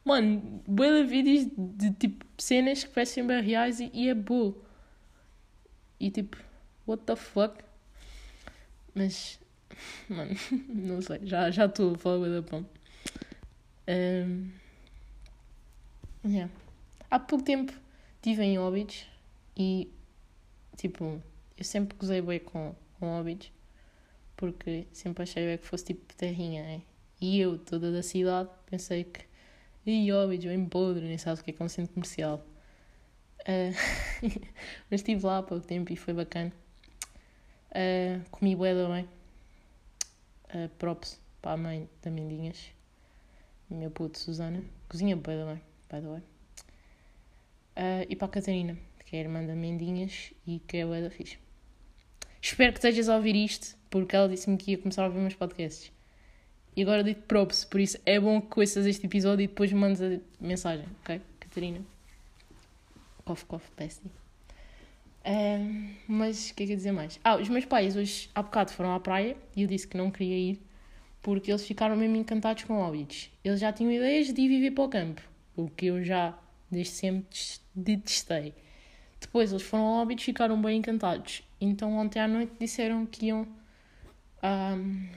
mano, 0.04 0.62
boa 0.66 1.04
vídeos 1.04 1.46
de 1.56 1.92
tipo 1.92 2.24
cenas 2.38 2.84
que 2.84 2.90
parecem 2.90 3.26
bem 3.26 3.42
reais 3.42 3.80
e, 3.80 3.90
e 3.92 4.08
é 4.08 4.14
bolo. 4.14 4.64
E 5.98 6.10
tipo, 6.10 6.36
what 6.86 7.02
the 7.04 7.16
fuck? 7.16 7.62
Mas, 8.94 9.40
mano, 10.08 10.34
não 10.68 11.00
sei, 11.02 11.20
já 11.24 11.48
estou 11.48 11.94
a 11.94 11.98
falar 11.98 12.28
da 12.28 12.42
pão. 12.42 12.66
Um, 13.88 14.50
yeah. 16.24 16.52
Há 17.10 17.18
pouco 17.18 17.44
tempo 17.44 17.72
estive 18.16 18.42
em 18.42 18.58
Óbidos 18.58 19.06
e, 19.56 19.90
tipo, 20.76 21.22
eu 21.56 21.64
sempre 21.64 21.96
gozei 21.98 22.22
bem 22.22 22.40
com, 22.40 22.74
com 22.98 23.06
Óbidos 23.06 23.52
porque 24.36 24.86
sempre 24.92 25.22
achei 25.22 25.46
bem 25.46 25.58
que 25.58 25.66
fosse 25.66 25.84
tipo 25.86 26.14
terrinha, 26.14 26.62
né? 26.62 26.82
E 27.20 27.38
eu, 27.40 27.58
toda 27.58 27.92
da 27.92 28.02
cidade, 28.02 28.50
pensei 28.66 29.04
que, 29.04 29.24
e 29.86 30.12
Óbidos, 30.12 30.46
bem 30.46 30.64
podre, 30.64 31.06
nem 31.06 31.18
sabes 31.18 31.40
o 31.40 31.44
que 31.44 31.50
é 31.50 31.54
que 31.54 31.62
é 31.62 31.64
um 31.64 31.68
centro 31.68 31.92
comercial. 31.92 32.44
Uh, 33.40 33.74
mas 34.90 35.00
estive 35.00 35.24
lá 35.24 35.38
há 35.38 35.42
pouco 35.42 35.66
tempo 35.66 35.92
e 35.92 35.96
foi 35.96 36.14
bacana. 36.14 36.52
Uh, 37.70 38.22
comi 38.30 38.56
bué 38.56 38.74
da 38.74 38.88
bem. 38.88 39.08
Uh, 40.54 40.68
props 40.78 41.20
para 41.42 41.52
a 41.52 41.56
mãe 41.56 41.88
da 42.02 42.10
Mendinhas. 42.10 42.70
Meu 43.68 43.90
puto, 43.90 44.18
Susana. 44.18 44.62
Cozinha 44.88 45.16
bué 45.16 45.36
da 45.36 45.44
bem, 45.52 45.62
by 45.90 46.00
the 46.00 46.08
way. 46.08 46.20
Uh, 47.76 48.06
e 48.08 48.16
para 48.16 48.26
a 48.26 48.30
Catarina, 48.30 48.78
que 49.04 49.16
é 49.16 49.18
a 49.18 49.22
irmã 49.22 49.44
da 49.44 49.54
Mendinhas 49.54 50.32
e 50.46 50.60
que 50.60 50.78
é 50.78 50.86
bué 50.86 51.02
da 51.02 51.10
fixe. 51.10 51.38
Espero 52.40 52.72
que 52.72 52.78
estejas 52.78 53.08
a 53.08 53.16
ouvir 53.16 53.36
isto, 53.36 53.76
porque 53.90 54.14
ela 54.16 54.28
disse-me 54.28 54.56
que 54.56 54.70
ia 54.70 54.78
começar 54.78 55.02
a 55.02 55.06
ouvir 55.06 55.18
meus 55.18 55.34
podcasts. 55.34 55.92
E 56.76 56.82
agora 56.82 57.04
digo 57.04 57.22
props, 57.22 57.64
por 57.64 57.80
isso 57.80 57.98
é 58.04 58.18
bom 58.18 58.40
que 58.40 58.58
ouças 58.58 58.86
este 58.86 59.06
episódio 59.06 59.44
e 59.44 59.46
depois 59.46 59.72
mandes 59.72 60.02
a 60.02 60.18
mensagem, 60.40 60.86
ok, 61.02 61.20
Catarina? 61.38 61.80
Cof, 63.24 63.44
cof, 63.44 63.64
bestie. 63.76 64.10
Uh, 65.24 65.90
mas 66.06 66.50
o 66.50 66.54
que 66.54 66.64
é 66.64 66.66
que 66.66 66.72
eu 66.72 66.76
dizer 66.76 66.92
mais? 66.92 67.18
Ah, 67.24 67.36
os 67.36 67.48
meus 67.48 67.64
pais 67.64 67.96
hoje, 67.96 68.28
há 68.34 68.42
bocado, 68.42 68.72
foram 68.72 68.94
à 68.94 69.00
praia 69.00 69.36
e 69.56 69.62
eu 69.62 69.68
disse 69.68 69.86
que 69.86 69.96
não 69.96 70.10
queria 70.10 70.36
ir 70.36 70.60
porque 71.22 71.50
eles 71.50 71.66
ficaram 71.66 71.96
mesmo 71.96 72.16
encantados 72.16 72.64
com 72.64 72.74
óbitos. 72.74 73.30
Eles 73.42 73.58
já 73.58 73.72
tinham 73.72 73.90
ideias 73.90 74.30
de 74.30 74.42
ir 74.42 74.48
viver 74.48 74.72
para 74.72 74.84
o 74.84 74.88
campo, 74.88 75.22
o 75.56 75.70
que 75.70 75.86
eu 75.86 76.04
já 76.04 76.38
desde 76.70 76.92
sempre 76.92 77.38
detestei. 77.74 78.52
Depois 79.18 79.50
eles 79.50 79.62
foram 79.62 79.86
a 79.86 80.02
óbitos 80.02 80.22
e 80.22 80.26
ficaram 80.26 80.60
bem 80.60 80.78
encantados. 80.78 81.42
Então 81.58 81.96
ontem 81.96 82.20
à 82.20 82.28
noite 82.28 82.52
disseram 82.60 83.06
que 83.06 83.26
iam 83.26 83.48
um, 84.42 85.08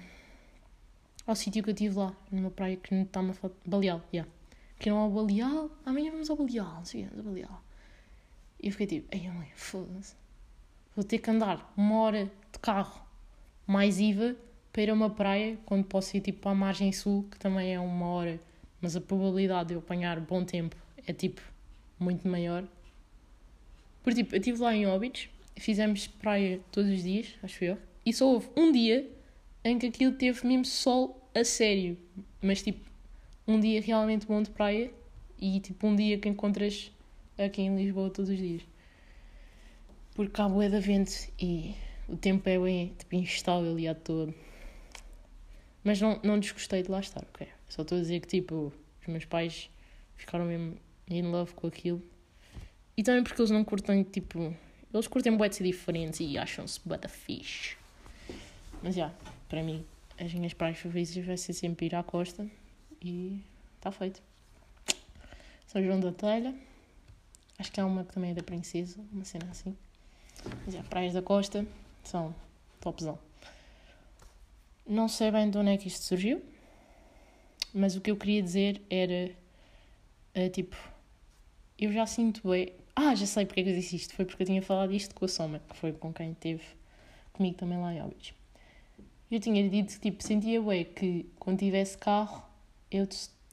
ao 1.27 1.35
sítio 1.35 1.61
que 1.61 1.69
eu 1.69 1.73
estive 1.73 1.95
lá, 1.97 2.15
numa 2.31 2.49
praia 2.49 2.77
que 2.77 2.95
não 2.95 3.03
está 3.03 3.19
uma 3.19 3.33
foto. 3.33 3.55
Baleal, 3.65 4.01
yeah. 4.13 4.31
Que 4.79 4.89
iam 4.89 4.97
ao 4.97 5.11
Baleal, 5.11 5.69
amanhã 5.85 6.11
vamos 6.11 6.29
ao 6.29 6.37
Baleal, 6.37 6.75
não 6.75 6.85
sei, 6.85 7.03
vamos 7.03 7.19
ao 7.19 7.25
Baleal. 7.25 7.63
E 8.63 8.67
eu 8.67 8.71
fiquei 8.71 8.87
tipo, 8.87 9.09
ai 9.13 9.29
mãe, 9.29 9.51
foda-se. 9.53 10.15
Vou 10.95 11.03
ter 11.03 11.19
que 11.19 11.29
andar 11.29 11.71
uma 11.75 11.99
hora 11.99 12.25
de 12.25 12.59
carro 12.59 13.05
mais 13.67 13.99
IVA 13.99 14.35
para 14.71 14.83
ir 14.83 14.89
a 14.89 14.93
uma 14.93 15.09
praia, 15.09 15.57
quando 15.65 15.83
posso 15.83 16.15
ir 16.15 16.21
tipo 16.21 16.39
para 16.39 16.51
a 16.51 16.55
margem 16.55 16.91
sul, 16.93 17.27
que 17.29 17.37
também 17.37 17.73
é 17.73 17.79
uma 17.79 18.05
hora, 18.07 18.39
mas 18.81 18.95
a 18.95 19.01
probabilidade 19.01 19.69
de 19.69 19.73
eu 19.73 19.79
apanhar 19.79 20.19
bom 20.21 20.45
tempo 20.45 20.75
é 21.05 21.11
tipo 21.11 21.41
muito 21.99 22.27
maior. 22.27 22.63
Porque 24.01 24.23
tipo, 24.23 24.33
eu 24.33 24.39
estive 24.39 24.61
lá 24.61 24.73
em 24.73 24.87
Óbidos, 24.87 25.29
fizemos 25.57 26.07
praia 26.07 26.61
todos 26.71 26.89
os 26.89 27.03
dias, 27.03 27.35
acho 27.43 27.63
eu, 27.63 27.77
e 28.05 28.13
só 28.13 28.25
houve 28.25 28.47
um 28.55 28.71
dia 28.71 29.11
em 29.63 29.77
que 29.77 29.87
aquilo 29.87 30.13
teve 30.13 30.47
mesmo 30.47 30.63
sol 30.63 31.16
a 31.39 31.45
sério, 31.45 31.97
mas 32.41 32.61
tipo, 32.61 32.79
um 33.47 33.59
dia 33.59 33.81
realmente 33.81 34.25
bom 34.25 34.41
de 34.41 34.49
praia 34.49 34.91
e 35.39 35.59
tipo 35.59 35.87
um 35.87 35.95
dia 35.95 36.17
que 36.17 36.27
encontras 36.27 36.91
aqui 37.37 37.61
em 37.61 37.75
Lisboa 37.75 38.09
todos 38.09 38.29
os 38.29 38.37
dias. 38.37 38.61
Porque 40.15 40.41
há 40.41 40.49
bué 40.49 40.69
de 40.69 40.79
vento 40.79 41.11
e 41.39 41.75
o 42.07 42.17
tempo 42.17 42.47
é 42.49 42.57
bem 42.57 42.93
tipo, 42.97 43.15
instável 43.15 43.77
e 43.79 43.87
à 43.87 43.95
toa. 43.95 44.33
Mas 45.83 46.01
não, 46.01 46.19
não 46.23 46.39
desgostei 46.39 46.83
de 46.83 46.91
lá 46.91 46.99
estar, 46.99 47.23
ok? 47.33 47.47
Só 47.69 47.83
estou 47.83 47.97
a 47.97 48.01
dizer 48.01 48.19
que 48.19 48.27
tipo, 48.27 48.73
os 49.01 49.07
meus 49.07 49.25
pais 49.25 49.69
ficaram 50.15 50.45
mesmo 50.45 50.77
in 51.09 51.23
love 51.23 51.53
com 51.53 51.67
aquilo. 51.67 52.01
E 52.97 53.03
também 53.03 53.23
porque 53.23 53.39
eles 53.39 53.51
não 53.51 53.63
curtem, 53.63 54.03
tipo, 54.03 54.53
eles 54.91 55.07
curtem 55.07 55.37
ser 55.51 55.63
diferentes 55.63 56.19
e 56.19 56.37
acham-se 56.37 56.81
bué 56.83 56.97
da. 56.97 57.09
Mas 58.81 58.95
já, 58.95 59.05
yeah, 59.05 59.15
para 59.47 59.63
mim, 59.63 59.85
as 60.19 60.33
minhas 60.33 60.53
praias 60.53 60.77
favoritas 60.77 61.15
vai 61.25 61.37
ser 61.37 61.53
sempre 61.53 61.85
ir 61.87 61.95
à 61.95 62.03
costa 62.03 62.47
e 63.01 63.39
está 63.75 63.91
feito. 63.91 64.21
São 65.67 65.83
João 65.83 65.99
da 65.99 66.11
Telha. 66.11 66.53
Acho 67.59 67.71
que 67.71 67.79
há 67.79 67.85
uma 67.85 68.03
que 68.03 68.13
também 68.13 68.31
é 68.31 68.33
da 68.33 68.43
Princesa, 68.43 68.99
uma 69.11 69.25
cena 69.25 69.47
assim. 69.49 69.75
Mas 70.65 70.75
é, 70.75 70.83
praias 70.83 71.13
da 71.13 71.21
costa 71.21 71.65
são 72.03 72.33
topzão. 72.79 73.17
Não 74.85 75.07
sei 75.07 75.31
bem 75.31 75.49
de 75.49 75.57
onde 75.57 75.71
é 75.71 75.77
que 75.77 75.87
isto 75.87 76.03
surgiu, 76.03 76.41
mas 77.73 77.95
o 77.95 78.01
que 78.01 78.09
eu 78.09 78.15
queria 78.15 78.41
dizer 78.41 78.81
era 78.89 79.31
uh, 80.35 80.49
tipo, 80.49 80.75
eu 81.77 81.91
já 81.91 82.05
sinto 82.05 82.47
bem. 82.49 82.71
Ah, 82.95 83.13
já 83.13 83.25
sei 83.25 83.45
porque 83.45 83.59
é 83.59 83.63
que 83.63 83.69
eu 83.69 83.75
disse 83.75 83.95
isto. 83.95 84.13
Foi 84.15 84.25
porque 84.25 84.43
eu 84.43 84.47
tinha 84.47 84.61
falado 84.61 84.93
isto 84.93 85.13
com 85.13 85.25
a 85.25 85.27
Soma, 85.27 85.59
que 85.59 85.75
foi 85.75 85.91
com 85.91 86.13
quem 86.13 86.33
teve 86.33 86.63
comigo 87.33 87.57
também 87.57 87.77
lá 87.77 87.93
em 87.93 88.01
Óbidos. 88.01 88.33
Eu 89.29 89.39
tinha 89.39 89.67
dito 89.69 89.93
que 89.93 89.99
tipo, 89.99 90.23
sentia 90.23 90.61
bem 90.61 90.85
que 90.85 91.29
quando 91.37 91.59
tivesse 91.59 91.97
carro 91.97 92.43
eu 92.89 93.07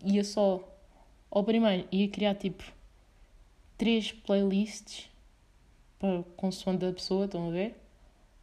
ia 0.04 0.22
só 0.22 0.62
ao 1.30 1.42
primeiro 1.42 1.88
ia 1.90 2.08
criar 2.08 2.34
tipo 2.36 2.62
três 3.76 4.12
playlists 4.12 5.10
para 5.98 6.22
consoante 6.36 6.86
da 6.86 6.92
pessoa, 6.92 7.24
estão 7.24 7.48
a 7.48 7.50
ver? 7.50 7.76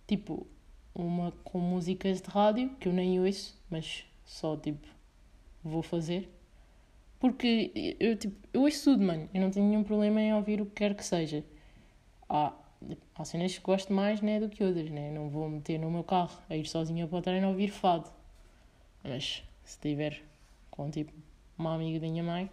Tipo, 0.08 0.46
uma 0.94 1.32
com 1.44 1.60
músicas 1.60 2.22
de 2.22 2.30
rádio, 2.30 2.70
que 2.80 2.88
eu 2.88 2.94
nem 2.94 3.20
ouço, 3.20 3.58
mas 3.70 4.06
só 4.26 4.58
tipo 4.58 4.88
vou 5.64 5.82
fazer. 5.82 6.30
Porque 7.20 7.96
eu, 8.00 8.16
tipo, 8.18 8.36
eu 8.52 8.62
ouço 8.64 8.92
tudo, 8.92 9.04
mano. 9.04 9.30
Eu 9.34 9.42
não 9.42 9.52
tenho 9.52 9.68
nenhum 9.68 9.84
problema 9.84 10.20
em 10.20 10.34
ouvir 10.34 10.60
o 10.60 10.66
que 10.66 10.72
quer 10.74 10.96
que 10.96 11.06
seja. 11.06 11.46
Há, 12.28 12.52
há 13.16 13.26
cenas 13.26 13.58
que 13.58 13.64
gosto 13.64 13.94
mais 13.94 14.22
né, 14.22 14.40
do 14.40 14.50
que 14.50 14.64
outras, 14.64 14.90
né? 14.90 15.12
Não 15.12 15.30
vou 15.30 15.50
meter 15.50 15.80
no 15.80 15.90
meu 15.90 16.04
carro 16.04 16.38
a 16.50 16.56
ir 16.56 16.68
sozinha 16.68 17.08
para 17.08 17.18
o 17.18 17.22
treino 17.22 17.48
a 17.48 17.50
ouvir 17.50 17.70
fado. 17.70 18.10
Mas 19.04 19.44
se 19.64 19.80
tiver 19.80 20.22
com 20.70 20.90
tipo 20.90 21.14
uma 21.58 21.76
amiga 21.76 22.00
da 22.00 22.08
minha 22.08 22.24
mãe 22.24 22.50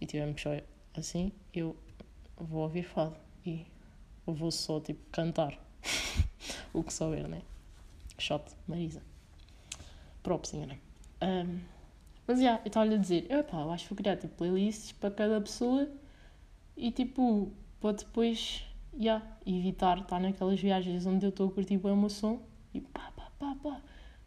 e 0.00 0.06
tivermos 0.06 0.40
só 0.40 0.50
assim, 0.94 1.32
eu 1.52 1.76
vou 2.36 2.62
ouvir 2.62 2.84
fado 2.84 3.16
e 3.44 3.66
vou 4.26 4.50
só 4.50 4.80
tipo 4.80 5.00
cantar 5.10 5.58
o 6.72 6.82
que 6.82 6.92
souber, 6.92 7.26
né? 7.28 7.42
Shot, 8.18 8.44
Marisa. 8.66 9.02
Propsinha, 10.22 10.66
né? 10.66 10.78
Um, 11.22 11.60
mas 12.26 12.38
já, 12.38 12.44
yeah, 12.44 12.62
eu 12.64 12.68
estava-lhe 12.68 12.94
a 12.94 12.98
dizer, 12.98 13.26
eu 13.30 13.70
acho 13.70 13.84
que 13.84 13.90
vou 13.90 13.96
criar 13.96 14.16
tipo 14.16 14.34
playlists 14.34 14.92
para 14.92 15.10
cada 15.10 15.40
pessoa 15.40 15.88
e 16.76 16.90
tipo, 16.90 17.50
para 17.80 17.96
depois, 17.96 18.64
yeah, 18.98 19.24
evitar 19.46 19.98
estar 19.98 20.18
naquelas 20.18 20.60
viagens 20.60 21.06
onde 21.06 21.24
eu 21.24 21.30
estou 21.30 21.48
a 21.48 21.52
curtir 21.52 21.78
bem 21.78 21.92
o 21.92 21.96
meu 21.96 22.10
som 22.10 22.42
e 22.74 22.80
pá, 22.80 23.12
pá, 23.14 23.30
pá, 23.38 23.56
pá. 23.62 23.80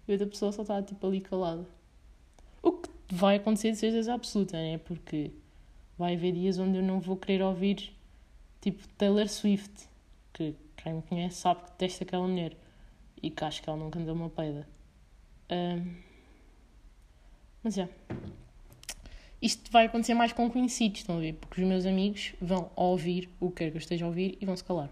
E 0.08 0.12
outra 0.14 0.28
pessoa 0.28 0.52
só 0.52 0.62
está 0.62 0.82
tipo 0.82 1.06
ali 1.06 1.20
calada. 1.20 1.68
O 2.64 2.72
que 2.72 2.90
vai 3.10 3.36
acontecer 3.36 3.72
de 3.72 3.78
certeza 3.78 4.14
absoluta, 4.14 4.58
né? 4.58 4.78
Porque 4.78 5.32
vai 5.98 6.16
haver 6.16 6.32
dias 6.32 6.58
onde 6.58 6.78
eu 6.78 6.84
não 6.84 7.00
vou 7.00 7.18
querer 7.18 7.44
ouvir 7.44 7.94
tipo 8.62 8.88
Taylor 8.98 9.28
Swift, 9.28 9.88
que 10.34 10.56
quem 10.78 10.94
me 10.94 11.02
conhece 11.02 11.38
sabe 11.38 11.64
que 11.64 11.72
detesta 11.72 12.04
aquela 12.04 12.28
mulher 12.28 12.56
e 13.22 13.30
que 13.30 13.44
acho 13.44 13.62
que 13.62 13.70
ela 13.70 13.78
não 13.78 13.92
canta 13.92 14.14
uma 14.14 14.30
peida. 14.30 14.68
Um, 15.52 15.96
mas 17.64 17.78
é. 17.78 17.90
Isto 19.42 19.72
vai 19.72 19.88
acontecer 19.88 20.14
mais 20.14 20.32
com 20.32 20.50
conhecidos, 20.50 21.00
estão 21.00 21.18
a 21.18 21.20
ver? 21.20 21.34
Porque 21.34 21.62
os 21.62 21.68
meus 21.68 21.86
amigos 21.86 22.34
vão 22.40 22.70
ouvir 22.76 23.28
o 23.40 23.50
que 23.50 23.72
que 23.72 23.78
eu 23.78 23.80
esteja 23.80 24.06
a 24.06 24.08
ouvir 24.08 24.38
e 24.40 24.46
vão 24.46 24.56
se 24.56 24.64
calar. 24.64 24.90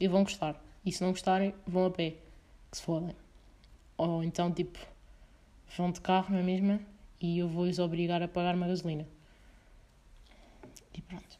E 0.00 0.08
vão 0.08 0.22
gostar. 0.22 0.58
E 0.84 0.90
se 0.90 1.02
não 1.02 1.10
gostarem, 1.10 1.54
vão 1.66 1.86
a 1.86 1.90
pé. 1.90 2.14
Que 2.70 2.78
se 2.78 2.82
fodem. 2.82 3.14
Ou 3.98 4.24
então, 4.24 4.50
tipo, 4.50 4.78
vão 5.76 5.90
de 5.90 6.00
carro 6.00 6.34
na 6.34 6.42
mesma 6.42 6.80
e 7.20 7.38
eu 7.38 7.48
vou-os 7.48 7.78
obrigar 7.78 8.22
a 8.22 8.28
pagar 8.28 8.54
uma 8.54 8.66
gasolina. 8.66 9.06
E 10.94 11.00
pronto. 11.02 11.38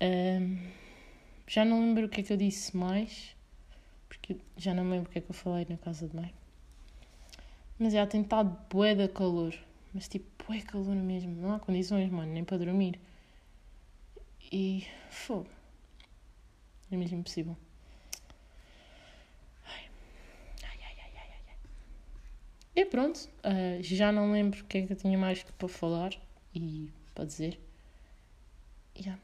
Um, 0.00 0.58
já 1.46 1.64
não 1.64 1.80
lembro 1.80 2.06
o 2.06 2.08
que 2.08 2.22
é 2.22 2.24
que 2.24 2.32
eu 2.32 2.36
disse 2.36 2.76
mais, 2.76 3.36
porque 4.08 4.36
já 4.56 4.74
não 4.74 4.88
lembro 4.88 5.08
o 5.08 5.12
que 5.12 5.18
é 5.18 5.20
que 5.22 5.30
eu 5.30 5.34
falei 5.34 5.66
na 5.68 5.76
casa 5.76 6.08
de 6.08 6.16
mãe. 6.16 6.34
Mas 7.78 7.92
já 7.92 8.06
tem 8.06 8.22
estado 8.22 8.56
bué 8.68 8.94
da 8.94 9.08
calor. 9.08 9.54
Mas 9.92 10.08
tipo, 10.08 10.26
bué 10.46 10.60
calor 10.60 10.96
mesmo. 10.96 11.34
Não 11.34 11.54
há 11.54 11.60
condições, 11.60 12.10
mano, 12.10 12.32
nem 12.32 12.44
para 12.44 12.58
dormir. 12.58 12.98
E 14.50 14.86
fogo. 15.10 15.48
É 16.90 16.96
mesmo 16.96 17.18
impossível. 17.18 17.56
Ai. 19.66 19.88
Ai, 20.62 20.78
ai, 20.84 20.96
ai, 20.98 21.12
ai, 21.16 21.40
ai. 21.48 21.56
E 22.76 22.84
pronto, 22.84 23.18
uh, 23.18 23.82
já 23.82 24.12
não 24.12 24.32
lembro 24.32 24.60
o 24.60 24.64
que 24.64 24.78
é 24.78 24.86
que 24.86 24.92
eu 24.92 24.96
tinha 24.96 25.16
mais 25.16 25.42
para 25.42 25.68
falar 25.68 26.12
e 26.54 26.90
para 27.14 27.24
dizer. 27.24 27.58
Yeah. 28.96 29.20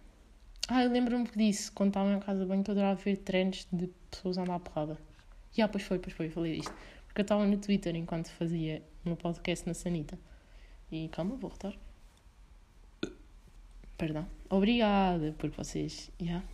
Ah, 0.66 0.84
eu 0.84 0.90
lembro-me 0.90 1.26
que 1.26 1.36
disse, 1.36 1.70
quando 1.72 1.90
estava 1.90 2.10
na 2.10 2.20
casa 2.20 2.40
de 2.40 2.46
banho, 2.46 2.62
que 2.64 2.70
eu 2.70 2.72
adorava 2.72 3.00
ver 3.00 3.16
treinos 3.18 3.66
de 3.72 3.88
pessoas 4.10 4.38
a 4.38 4.42
andar 4.42 4.54
à 4.54 4.60
porrada. 4.60 4.94
Já, 5.50 5.58
yeah, 5.58 5.72
pois 5.72 5.84
foi, 5.84 5.98
pois 5.98 6.14
foi, 6.14 6.30
falei 6.30 6.56
disto. 6.56 6.74
Porque 7.06 7.20
eu 7.20 7.22
estava 7.22 7.46
no 7.46 7.56
Twitter 7.58 7.94
enquanto 7.96 8.28
fazia 8.28 8.82
o 9.04 9.08
meu 9.08 9.16
podcast 9.16 9.66
na 9.66 9.74
Sanita. 9.74 10.18
E 10.90 11.08
calma, 11.08 11.36
vou 11.36 11.50
voltar. 11.50 11.74
Perdão. 13.98 14.26
Obrigada 14.48 15.34
por 15.36 15.50
vocês. 15.50 16.10
Yeah. 16.20 16.46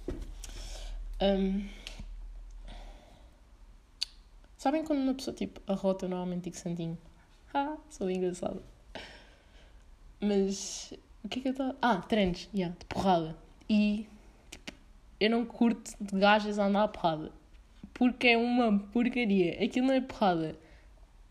Um, 1.23 1.69
sabem 4.57 4.85
quando 4.85 5.01
uma 5.01 5.15
pessoa 5.15 5.37
tipo 5.37 5.61
arrota, 5.71 6.09
normalmente 6.09 6.45
digo 6.45 6.57
santinho. 6.57 6.99
Ah, 7.53 7.77
sou 7.91 8.11
engraçada. 8.11 8.61
Mas 10.21 10.93
o 11.23 11.29
que 11.29 11.39
é 11.39 11.43
que 11.43 11.49
eu 11.49 11.53
estava. 11.53 11.77
Ah, 11.81 11.99
treinos, 11.99 12.49
yeah, 12.53 12.75
de 12.77 12.85
porrada. 12.87 13.37
E 13.69 14.09
tipo, 14.51 14.73
eu 15.21 15.31
não 15.31 15.45
curto 15.45 15.93
de 16.01 16.19
gajas 16.19 16.59
a 16.59 16.67
andar 16.67 16.85
à 16.85 16.89
porrada. 16.89 17.31
Porque 17.93 18.29
é 18.29 18.37
uma 18.37 18.79
porcaria. 18.79 19.63
Aquilo 19.63 19.87
não 19.87 19.95
é 19.95 20.01
porrada. 20.01 20.59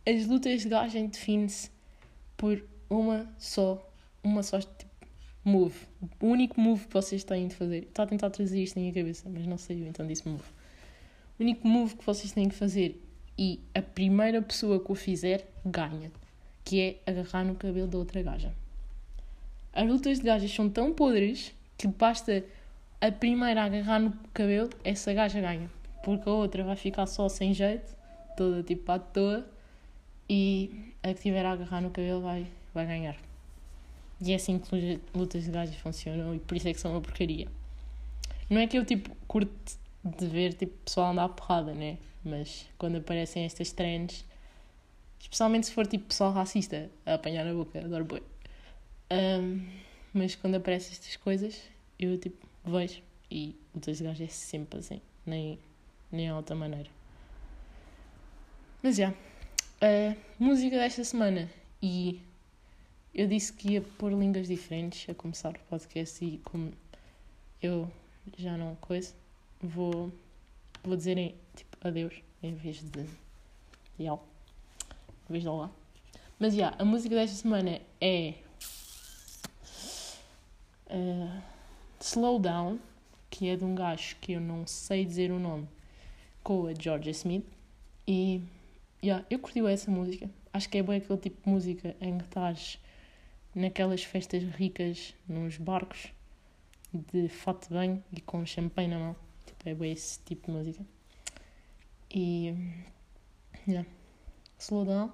As 0.08 0.26
lutas 0.28 0.62
de 0.62 0.70
gajas 0.70 1.10
definem-se 1.10 1.70
por 2.38 2.64
uma 2.90 3.28
só, 3.38 3.90
uma 4.24 4.44
só 4.44 4.60
tipo, 4.60 4.92
move. 5.44 5.76
O 6.22 6.28
único 6.28 6.60
move 6.60 6.88
que 6.88 6.94
vocês 6.94 7.24
têm 7.24 7.48
de 7.48 7.56
fazer. 7.56 7.84
Estou 7.84 8.04
a 8.04 8.08
tentar 8.08 8.30
trazer 8.30 8.62
isto 8.62 8.76
na 8.76 8.82
minha 8.82 8.94
cabeça, 8.94 9.30
mas 9.30 9.46
não 9.46 9.58
saiu, 9.58 9.88
então 9.88 10.06
disse 10.08 10.28
move. 10.28 10.44
O 11.40 11.44
único 11.44 11.68
move 11.68 11.96
que 11.96 12.06
vocês 12.06 12.32
têm 12.32 12.48
que 12.50 12.56
fazer 12.56 13.02
e 13.38 13.60
a 13.74 13.82
primeira 13.82 14.42
pessoa 14.42 14.80
que 14.80 14.92
o 14.92 14.96
fizer 14.96 15.48
ganha, 15.66 16.12
que 16.64 16.80
é 16.80 17.12
agarrar 17.12 17.44
no 17.44 17.56
cabelo 17.56 17.88
da 17.88 17.98
outra 17.98 18.22
gaja. 18.22 18.54
As 19.74 19.88
lutas 19.88 20.20
de 20.20 20.26
gajas 20.26 20.54
são 20.54 20.70
tão 20.70 20.94
podres 20.94 21.54
que 21.78 21.88
basta 21.88 22.44
a 23.02 23.12
primeira 23.12 23.64
agarrar 23.64 24.00
no 24.00 24.14
cabelo, 24.34 24.70
essa 24.84 25.14
gaja 25.14 25.42
ganha. 25.42 25.70
Porque 26.04 26.30
a 26.30 26.32
outra 26.32 26.64
vai 26.64 26.76
ficar 26.76 27.08
só 27.08 27.28
sem 27.28 27.54
jeito, 27.54 27.96
toda 28.38 28.62
tipo 28.62 28.92
à 28.92 29.00
toa, 29.00 29.46
e 30.30 30.94
a 31.02 31.14
que 31.14 31.22
tiver 31.22 31.46
a 31.46 31.52
agarrar 31.52 31.82
no 31.82 31.90
cabelo 31.90 32.22
vai, 32.22 32.46
vai 32.74 32.86
ganhar. 32.86 33.18
E 34.22 34.32
é 34.32 34.36
assim 34.36 34.60
que 34.60 35.02
lutas 35.14 35.44
de 35.44 35.52
gajas 35.52 35.76
funcionam 35.76 36.34
e 36.34 36.40
por 36.40 36.56
isso 36.56 36.68
é 36.68 36.74
que 36.74 36.80
são 36.80 36.92
uma 36.92 37.02
porcaria. 37.02 37.48
Não 38.50 38.60
é 38.62 38.68
que 38.68 38.78
eu 38.78 38.86
tipo 38.86 39.16
curto 39.28 39.78
de 40.04 40.28
ver 40.28 40.54
tipo, 40.54 40.74
pessoal 40.84 41.12
andar 41.12 41.26
a 41.26 41.30
porrada, 41.30 41.74
né? 41.74 41.98
Mas 42.24 42.66
quando 42.78 42.98
aparecem 42.98 43.46
estas 43.46 43.72
trends, 43.72 44.26
especialmente 45.20 45.68
se 45.68 45.74
for 45.74 45.88
tipo 45.88 46.06
pessoal 46.06 46.32
racista 46.32 46.90
a 47.06 47.16
apanhar 47.16 47.46
na 47.46 47.54
boca, 47.54 47.80
adoro 47.80 48.06
boi. 48.06 48.24
Um, 49.12 49.66
mas 50.14 50.36
quando 50.36 50.56
aparecem 50.56 50.92
estas 50.92 51.16
coisas, 51.18 51.60
eu 52.00 52.18
tipo 52.18 52.48
vejo 52.66 53.02
e 53.30 53.56
o 53.74 53.80
de 53.80 53.92
gajos 54.04 54.22
é 54.22 54.28
sempre 54.28 54.80
assim, 54.80 55.02
nem, 55.26 55.60
nem 56.12 56.30
a 56.30 56.36
outra 56.36 56.56
maneira. 56.56 56.90
Mas 58.82 58.98
já, 58.98 59.14
yeah, 59.82 60.16
a 60.20 60.44
música 60.44 60.78
desta 60.78 61.04
semana 61.04 61.50
e 61.82 62.22
eu 63.14 63.28
disse 63.28 63.54
que 63.54 63.74
ia 63.74 63.82
pôr 63.82 64.12
línguas 64.12 64.48
diferentes 64.48 65.08
a 65.10 65.14
começar 65.14 65.52
o 65.52 65.60
podcast 65.70 66.24
e 66.26 66.40
como 66.40 66.72
eu 67.62 67.90
já 68.38 68.58
não 68.58 68.76
coisa, 68.76 69.14
vou, 69.62 70.12
vou 70.84 70.98
dizer 70.98 71.18
em, 71.18 71.36
tipo 71.56 71.78
adeus 71.88 72.22
em 72.42 72.56
vez 72.56 72.82
de 72.82 73.06
yau, 74.00 74.28
em 75.30 75.32
vez 75.32 75.44
de 75.44 75.50
olá. 75.50 75.70
Mas 76.40 76.54
já, 76.54 76.60
yeah, 76.60 76.82
a 76.82 76.86
música 76.86 77.16
desta 77.16 77.38
semana 77.38 77.80
é 78.02 78.34
uh, 80.88 81.42
Slow 82.00 82.40
Down, 82.40 82.80
que 83.30 83.48
é 83.48 83.56
de 83.56 83.64
um 83.64 83.76
gajo 83.76 84.16
que 84.20 84.34
eu 84.34 84.42
não 84.42 84.66
sei 84.66 85.06
dizer 85.06 85.32
o 85.32 85.40
nome, 85.40 85.68
com 86.44 86.66
a 86.68 86.74
Georgia 86.74 87.12
Smith. 87.12 87.46
E 88.08 88.42
yeah, 89.04 89.24
eu 89.30 89.38
curti 89.40 89.66
essa 89.66 89.90
música. 89.90 90.30
Acho 90.52 90.68
que 90.68 90.80
é 90.80 90.84
bem 90.84 90.98
aquele 90.98 91.20
tipo 91.20 91.44
de 91.44 91.50
música 91.50 91.96
em 92.02 92.18
que 92.18 92.26
estás 92.26 92.80
naquelas 93.56 94.04
festas 94.04 94.44
ricas, 94.44 95.14
nos 95.28 95.58
barcos, 95.58 96.12
de 96.94 97.28
fato 97.28 97.68
de 97.68 97.74
banho 97.74 98.04
e 98.12 98.22
com 98.22 98.46
champanhe 98.46 98.88
na 98.88 99.00
mão. 99.00 99.16
Tipo, 99.46 99.84
é 99.84 99.88
esse 99.90 100.20
tipo 100.22 100.48
de 100.48 100.58
música. 100.58 100.86
E. 102.12 102.54
Yeah. 103.68 103.90
Slow 104.60 104.86
Down, 104.86 105.12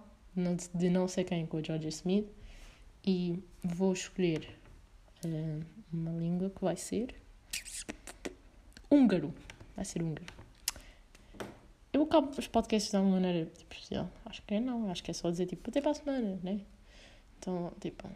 de 0.74 0.90
não 0.90 1.08
sei 1.08 1.24
quem, 1.24 1.46
com 1.46 1.58
a 1.58 1.62
Georgia 1.62 1.90
Smith. 1.90 2.28
E 3.06 3.42
vou 3.64 3.94
escolher 3.94 4.56
uh, 5.26 5.66
uma 5.92 6.12
língua 6.12 6.50
que 6.50 6.62
vai 6.64 6.76
ser 6.76 7.16
húngaro. 8.90 9.34
Vai 9.76 9.86
ser 9.86 10.02
húngaro. 10.02 10.26
Eu 11.92 12.04
acabo 12.04 12.32
os 12.38 12.48
podcasts 12.48 12.92
de 12.92 12.98
uma 12.98 13.10
maneira 13.12 13.46
tipo, 13.46 13.74
especial. 13.74 14.10
Acho 14.26 14.42
que 14.44 14.54
é 14.56 14.60
não, 14.60 14.90
acho 14.92 15.04
que 15.04 15.12
é 15.12 15.14
só 15.14 15.30
dizer 15.30 15.48
tipo 15.48 15.70
até 15.70 15.82
para 15.82 15.92
a 15.92 15.94
semana, 15.96 16.40
né? 16.44 16.62
Então, 17.40 17.74
tipo. 17.80 18.08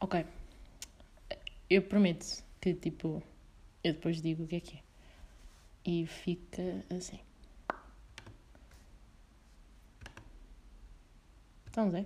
Ok. 0.00 0.26
Eu 1.72 1.80
prometo 1.80 2.44
que 2.60 2.74
tipo, 2.74 3.22
eu 3.82 3.94
depois 3.94 4.20
digo 4.20 4.44
o 4.44 4.46
que 4.46 4.56
é 4.56 4.60
que 4.60 4.76
é. 4.76 4.82
E 5.86 6.06
fica 6.06 6.84
assim. 6.94 7.18
Então, 11.70 11.90
Zé. 11.90 12.04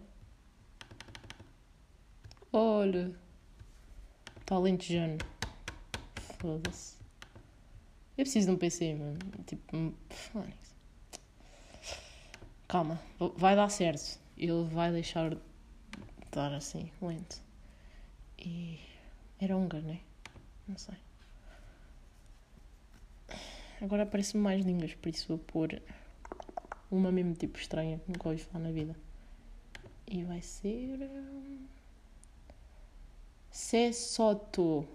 Olha. 2.52 3.12
Está 4.40 4.55
alentejano. 4.55 5.18
Foda-se. 6.38 6.94
Eu 8.16 8.22
preciso 8.22 8.46
de 8.46 8.52
um 8.52 8.57
PC, 8.57 8.94
mano. 8.94 9.18
Tipo, 9.46 9.92
calma, 12.68 13.02
vai 13.37 13.57
dar 13.57 13.68
certo. 13.68 14.20
Ele 14.38 14.62
vai 14.70 14.92
deixar 14.92 15.35
de 15.35 15.40
estar 16.24 16.55
assim, 16.55 16.88
lento. 17.02 17.42
E 18.38 18.79
era 19.40 19.57
húngaro, 19.57 19.85
né? 19.85 20.01
Não 20.66 20.79
sei. 20.79 20.94
Agora 23.81 24.05
aparecem 24.05 24.40
mais 24.40 24.64
línguas, 24.64 24.94
por 24.94 25.11
isso 25.11 25.29
vou 25.29 25.38
pôr 25.38 25.83
uma 26.90 27.12
mesmo 27.12 27.35
tipo 27.35 27.59
estranha 27.59 27.99
que 27.99 28.11
nunca 28.11 28.29
ouvi 28.29 28.42
falar 28.42 28.64
na 28.64 28.70
vida. 28.70 28.96
E 30.07 30.25
vai 30.25 30.40
ser. 30.40 31.11
Sesoto. 33.51 34.87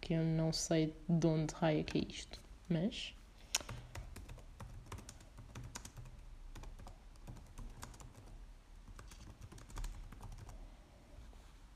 Que 0.00 0.14
eu 0.14 0.24
não 0.24 0.52
sei 0.52 0.94
de 1.08 1.26
onde 1.26 1.54
raio 1.54 1.80
é 1.80 1.84
que 1.84 1.98
é 1.98 2.02
isto. 2.08 2.40
Mas. 2.68 3.14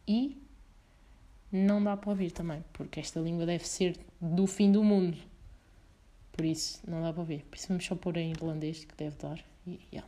E 0.07 0.42
não 1.53 1.85
dá 1.85 1.97
para 1.97 2.11
ouvir 2.11 2.31
também, 2.31 2.65
porque 2.73 2.99
esta 2.99 3.21
língua 3.21 3.45
deve 3.45 3.69
ser 3.69 3.99
do 4.19 4.47
fim 4.47 4.73
do 4.73 4.83
mundo. 4.83 5.19
Por 6.33 6.47
isso, 6.47 6.81
não 6.89 7.03
dá 7.03 7.13
para 7.13 7.21
ouvir. 7.21 7.45
Por 7.45 7.57
isso 7.57 7.69
vamos 7.69 7.85
só 7.85 7.95
pôr 7.95 8.17
em 8.17 8.31
irlandês, 8.31 8.87
que 8.87 8.95
deve 8.97 9.17
dar. 9.17 9.39
E, 9.67 9.79
yeah. 9.93 10.07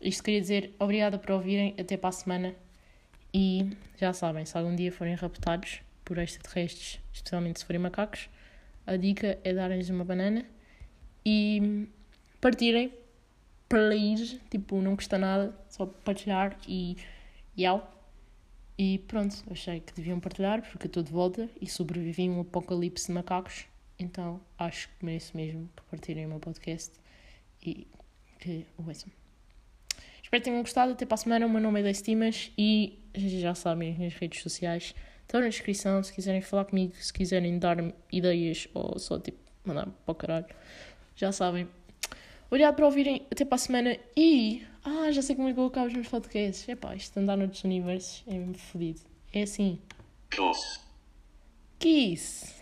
Isto 0.00 0.24
queria 0.24 0.40
dizer 0.40 0.74
obrigada 0.80 1.16
por 1.16 1.30
ouvirem, 1.30 1.76
até 1.78 1.96
para 1.96 2.08
a 2.08 2.12
semana. 2.12 2.56
E 3.32 3.76
já 3.96 4.12
sabem, 4.12 4.44
se 4.44 4.58
algum 4.58 4.74
dia 4.74 4.90
forem 4.90 5.14
raptados 5.14 5.80
por 6.04 6.18
extraterrestres, 6.18 7.00
especialmente 7.12 7.60
se 7.60 7.64
forem 7.64 7.80
macacos, 7.80 8.28
a 8.84 8.96
dica 8.96 9.38
é 9.44 9.54
darem-lhes 9.54 9.88
uma 9.90 10.04
banana 10.04 10.44
e 11.24 11.88
partirem 12.40 12.92
ir, 13.78 14.40
tipo, 14.50 14.80
não 14.80 14.96
custa 14.96 15.18
nada, 15.18 15.54
só 15.68 15.86
partilhar 15.86 16.56
e. 16.66 16.96
Yau. 17.58 17.88
E 18.78 18.98
pronto, 18.98 19.36
achei 19.50 19.80
que 19.80 19.92
deviam 19.92 20.18
partilhar 20.18 20.62
porque 20.62 20.86
eu 20.86 20.88
estou 20.88 21.02
de 21.02 21.12
volta 21.12 21.48
e 21.60 21.66
sobrevivi 21.68 22.26
a 22.26 22.30
um 22.30 22.40
apocalipse 22.40 23.06
de 23.06 23.12
macacos. 23.12 23.66
Então 23.98 24.40
acho 24.58 24.88
que 24.88 25.04
mereço 25.04 25.36
mesmo 25.36 25.68
que 25.76 25.82
partilhem 25.90 26.26
o 26.26 26.30
meu 26.30 26.40
podcast 26.40 26.92
e 27.62 27.86
que 28.38 28.66
o 28.78 28.88
ouçam. 28.88 29.10
Espero 30.22 30.42
que 30.42 30.50
tenham 30.50 30.62
gostado. 30.62 30.92
Até 30.92 31.04
para 31.04 31.14
a 31.14 31.18
semana. 31.18 31.46
O 31.46 31.50
meu 31.50 31.60
nome 31.60 31.80
é 31.80 31.82
Destimas 31.82 32.50
e 32.56 32.98
já 33.14 33.54
sabem, 33.54 33.92
as 33.92 33.98
minhas 33.98 34.14
redes 34.14 34.42
sociais 34.42 34.94
estão 35.20 35.40
na 35.40 35.48
descrição. 35.48 36.02
Se 36.02 36.12
quiserem 36.12 36.40
falar 36.40 36.64
comigo, 36.64 36.94
se 36.96 37.12
quiserem 37.12 37.58
dar-me 37.58 37.94
ideias 38.10 38.66
ou 38.72 38.98
só 38.98 39.18
tipo 39.18 39.38
mandar 39.64 39.86
para 39.86 40.12
o 40.12 40.14
caralho, 40.14 40.46
já 41.14 41.30
sabem. 41.30 41.68
Obrigado 42.52 42.74
por 42.74 42.84
ouvirem. 42.84 43.26
Até 43.30 43.46
para 43.46 43.54
a 43.54 43.58
semana 43.58 43.96
e. 44.14 44.62
Ah, 44.84 45.10
já 45.10 45.22
sei 45.22 45.34
como 45.34 45.48
é 45.48 45.54
que 45.54 45.58
eu 45.58 45.64
acabo 45.64 45.86
os 45.86 45.94
meus 45.94 46.08
podcasts. 46.08 46.68
É 46.68 46.76
pá, 46.76 46.94
isto 46.94 47.14
de 47.14 47.20
andar 47.20 47.34
noutros 47.34 47.64
universos 47.64 48.22
é 48.26 48.58
fodido. 48.58 49.00
É 49.32 49.44
assim. 49.44 49.78
Kiss. 50.28 50.80
Kiss. 51.78 52.61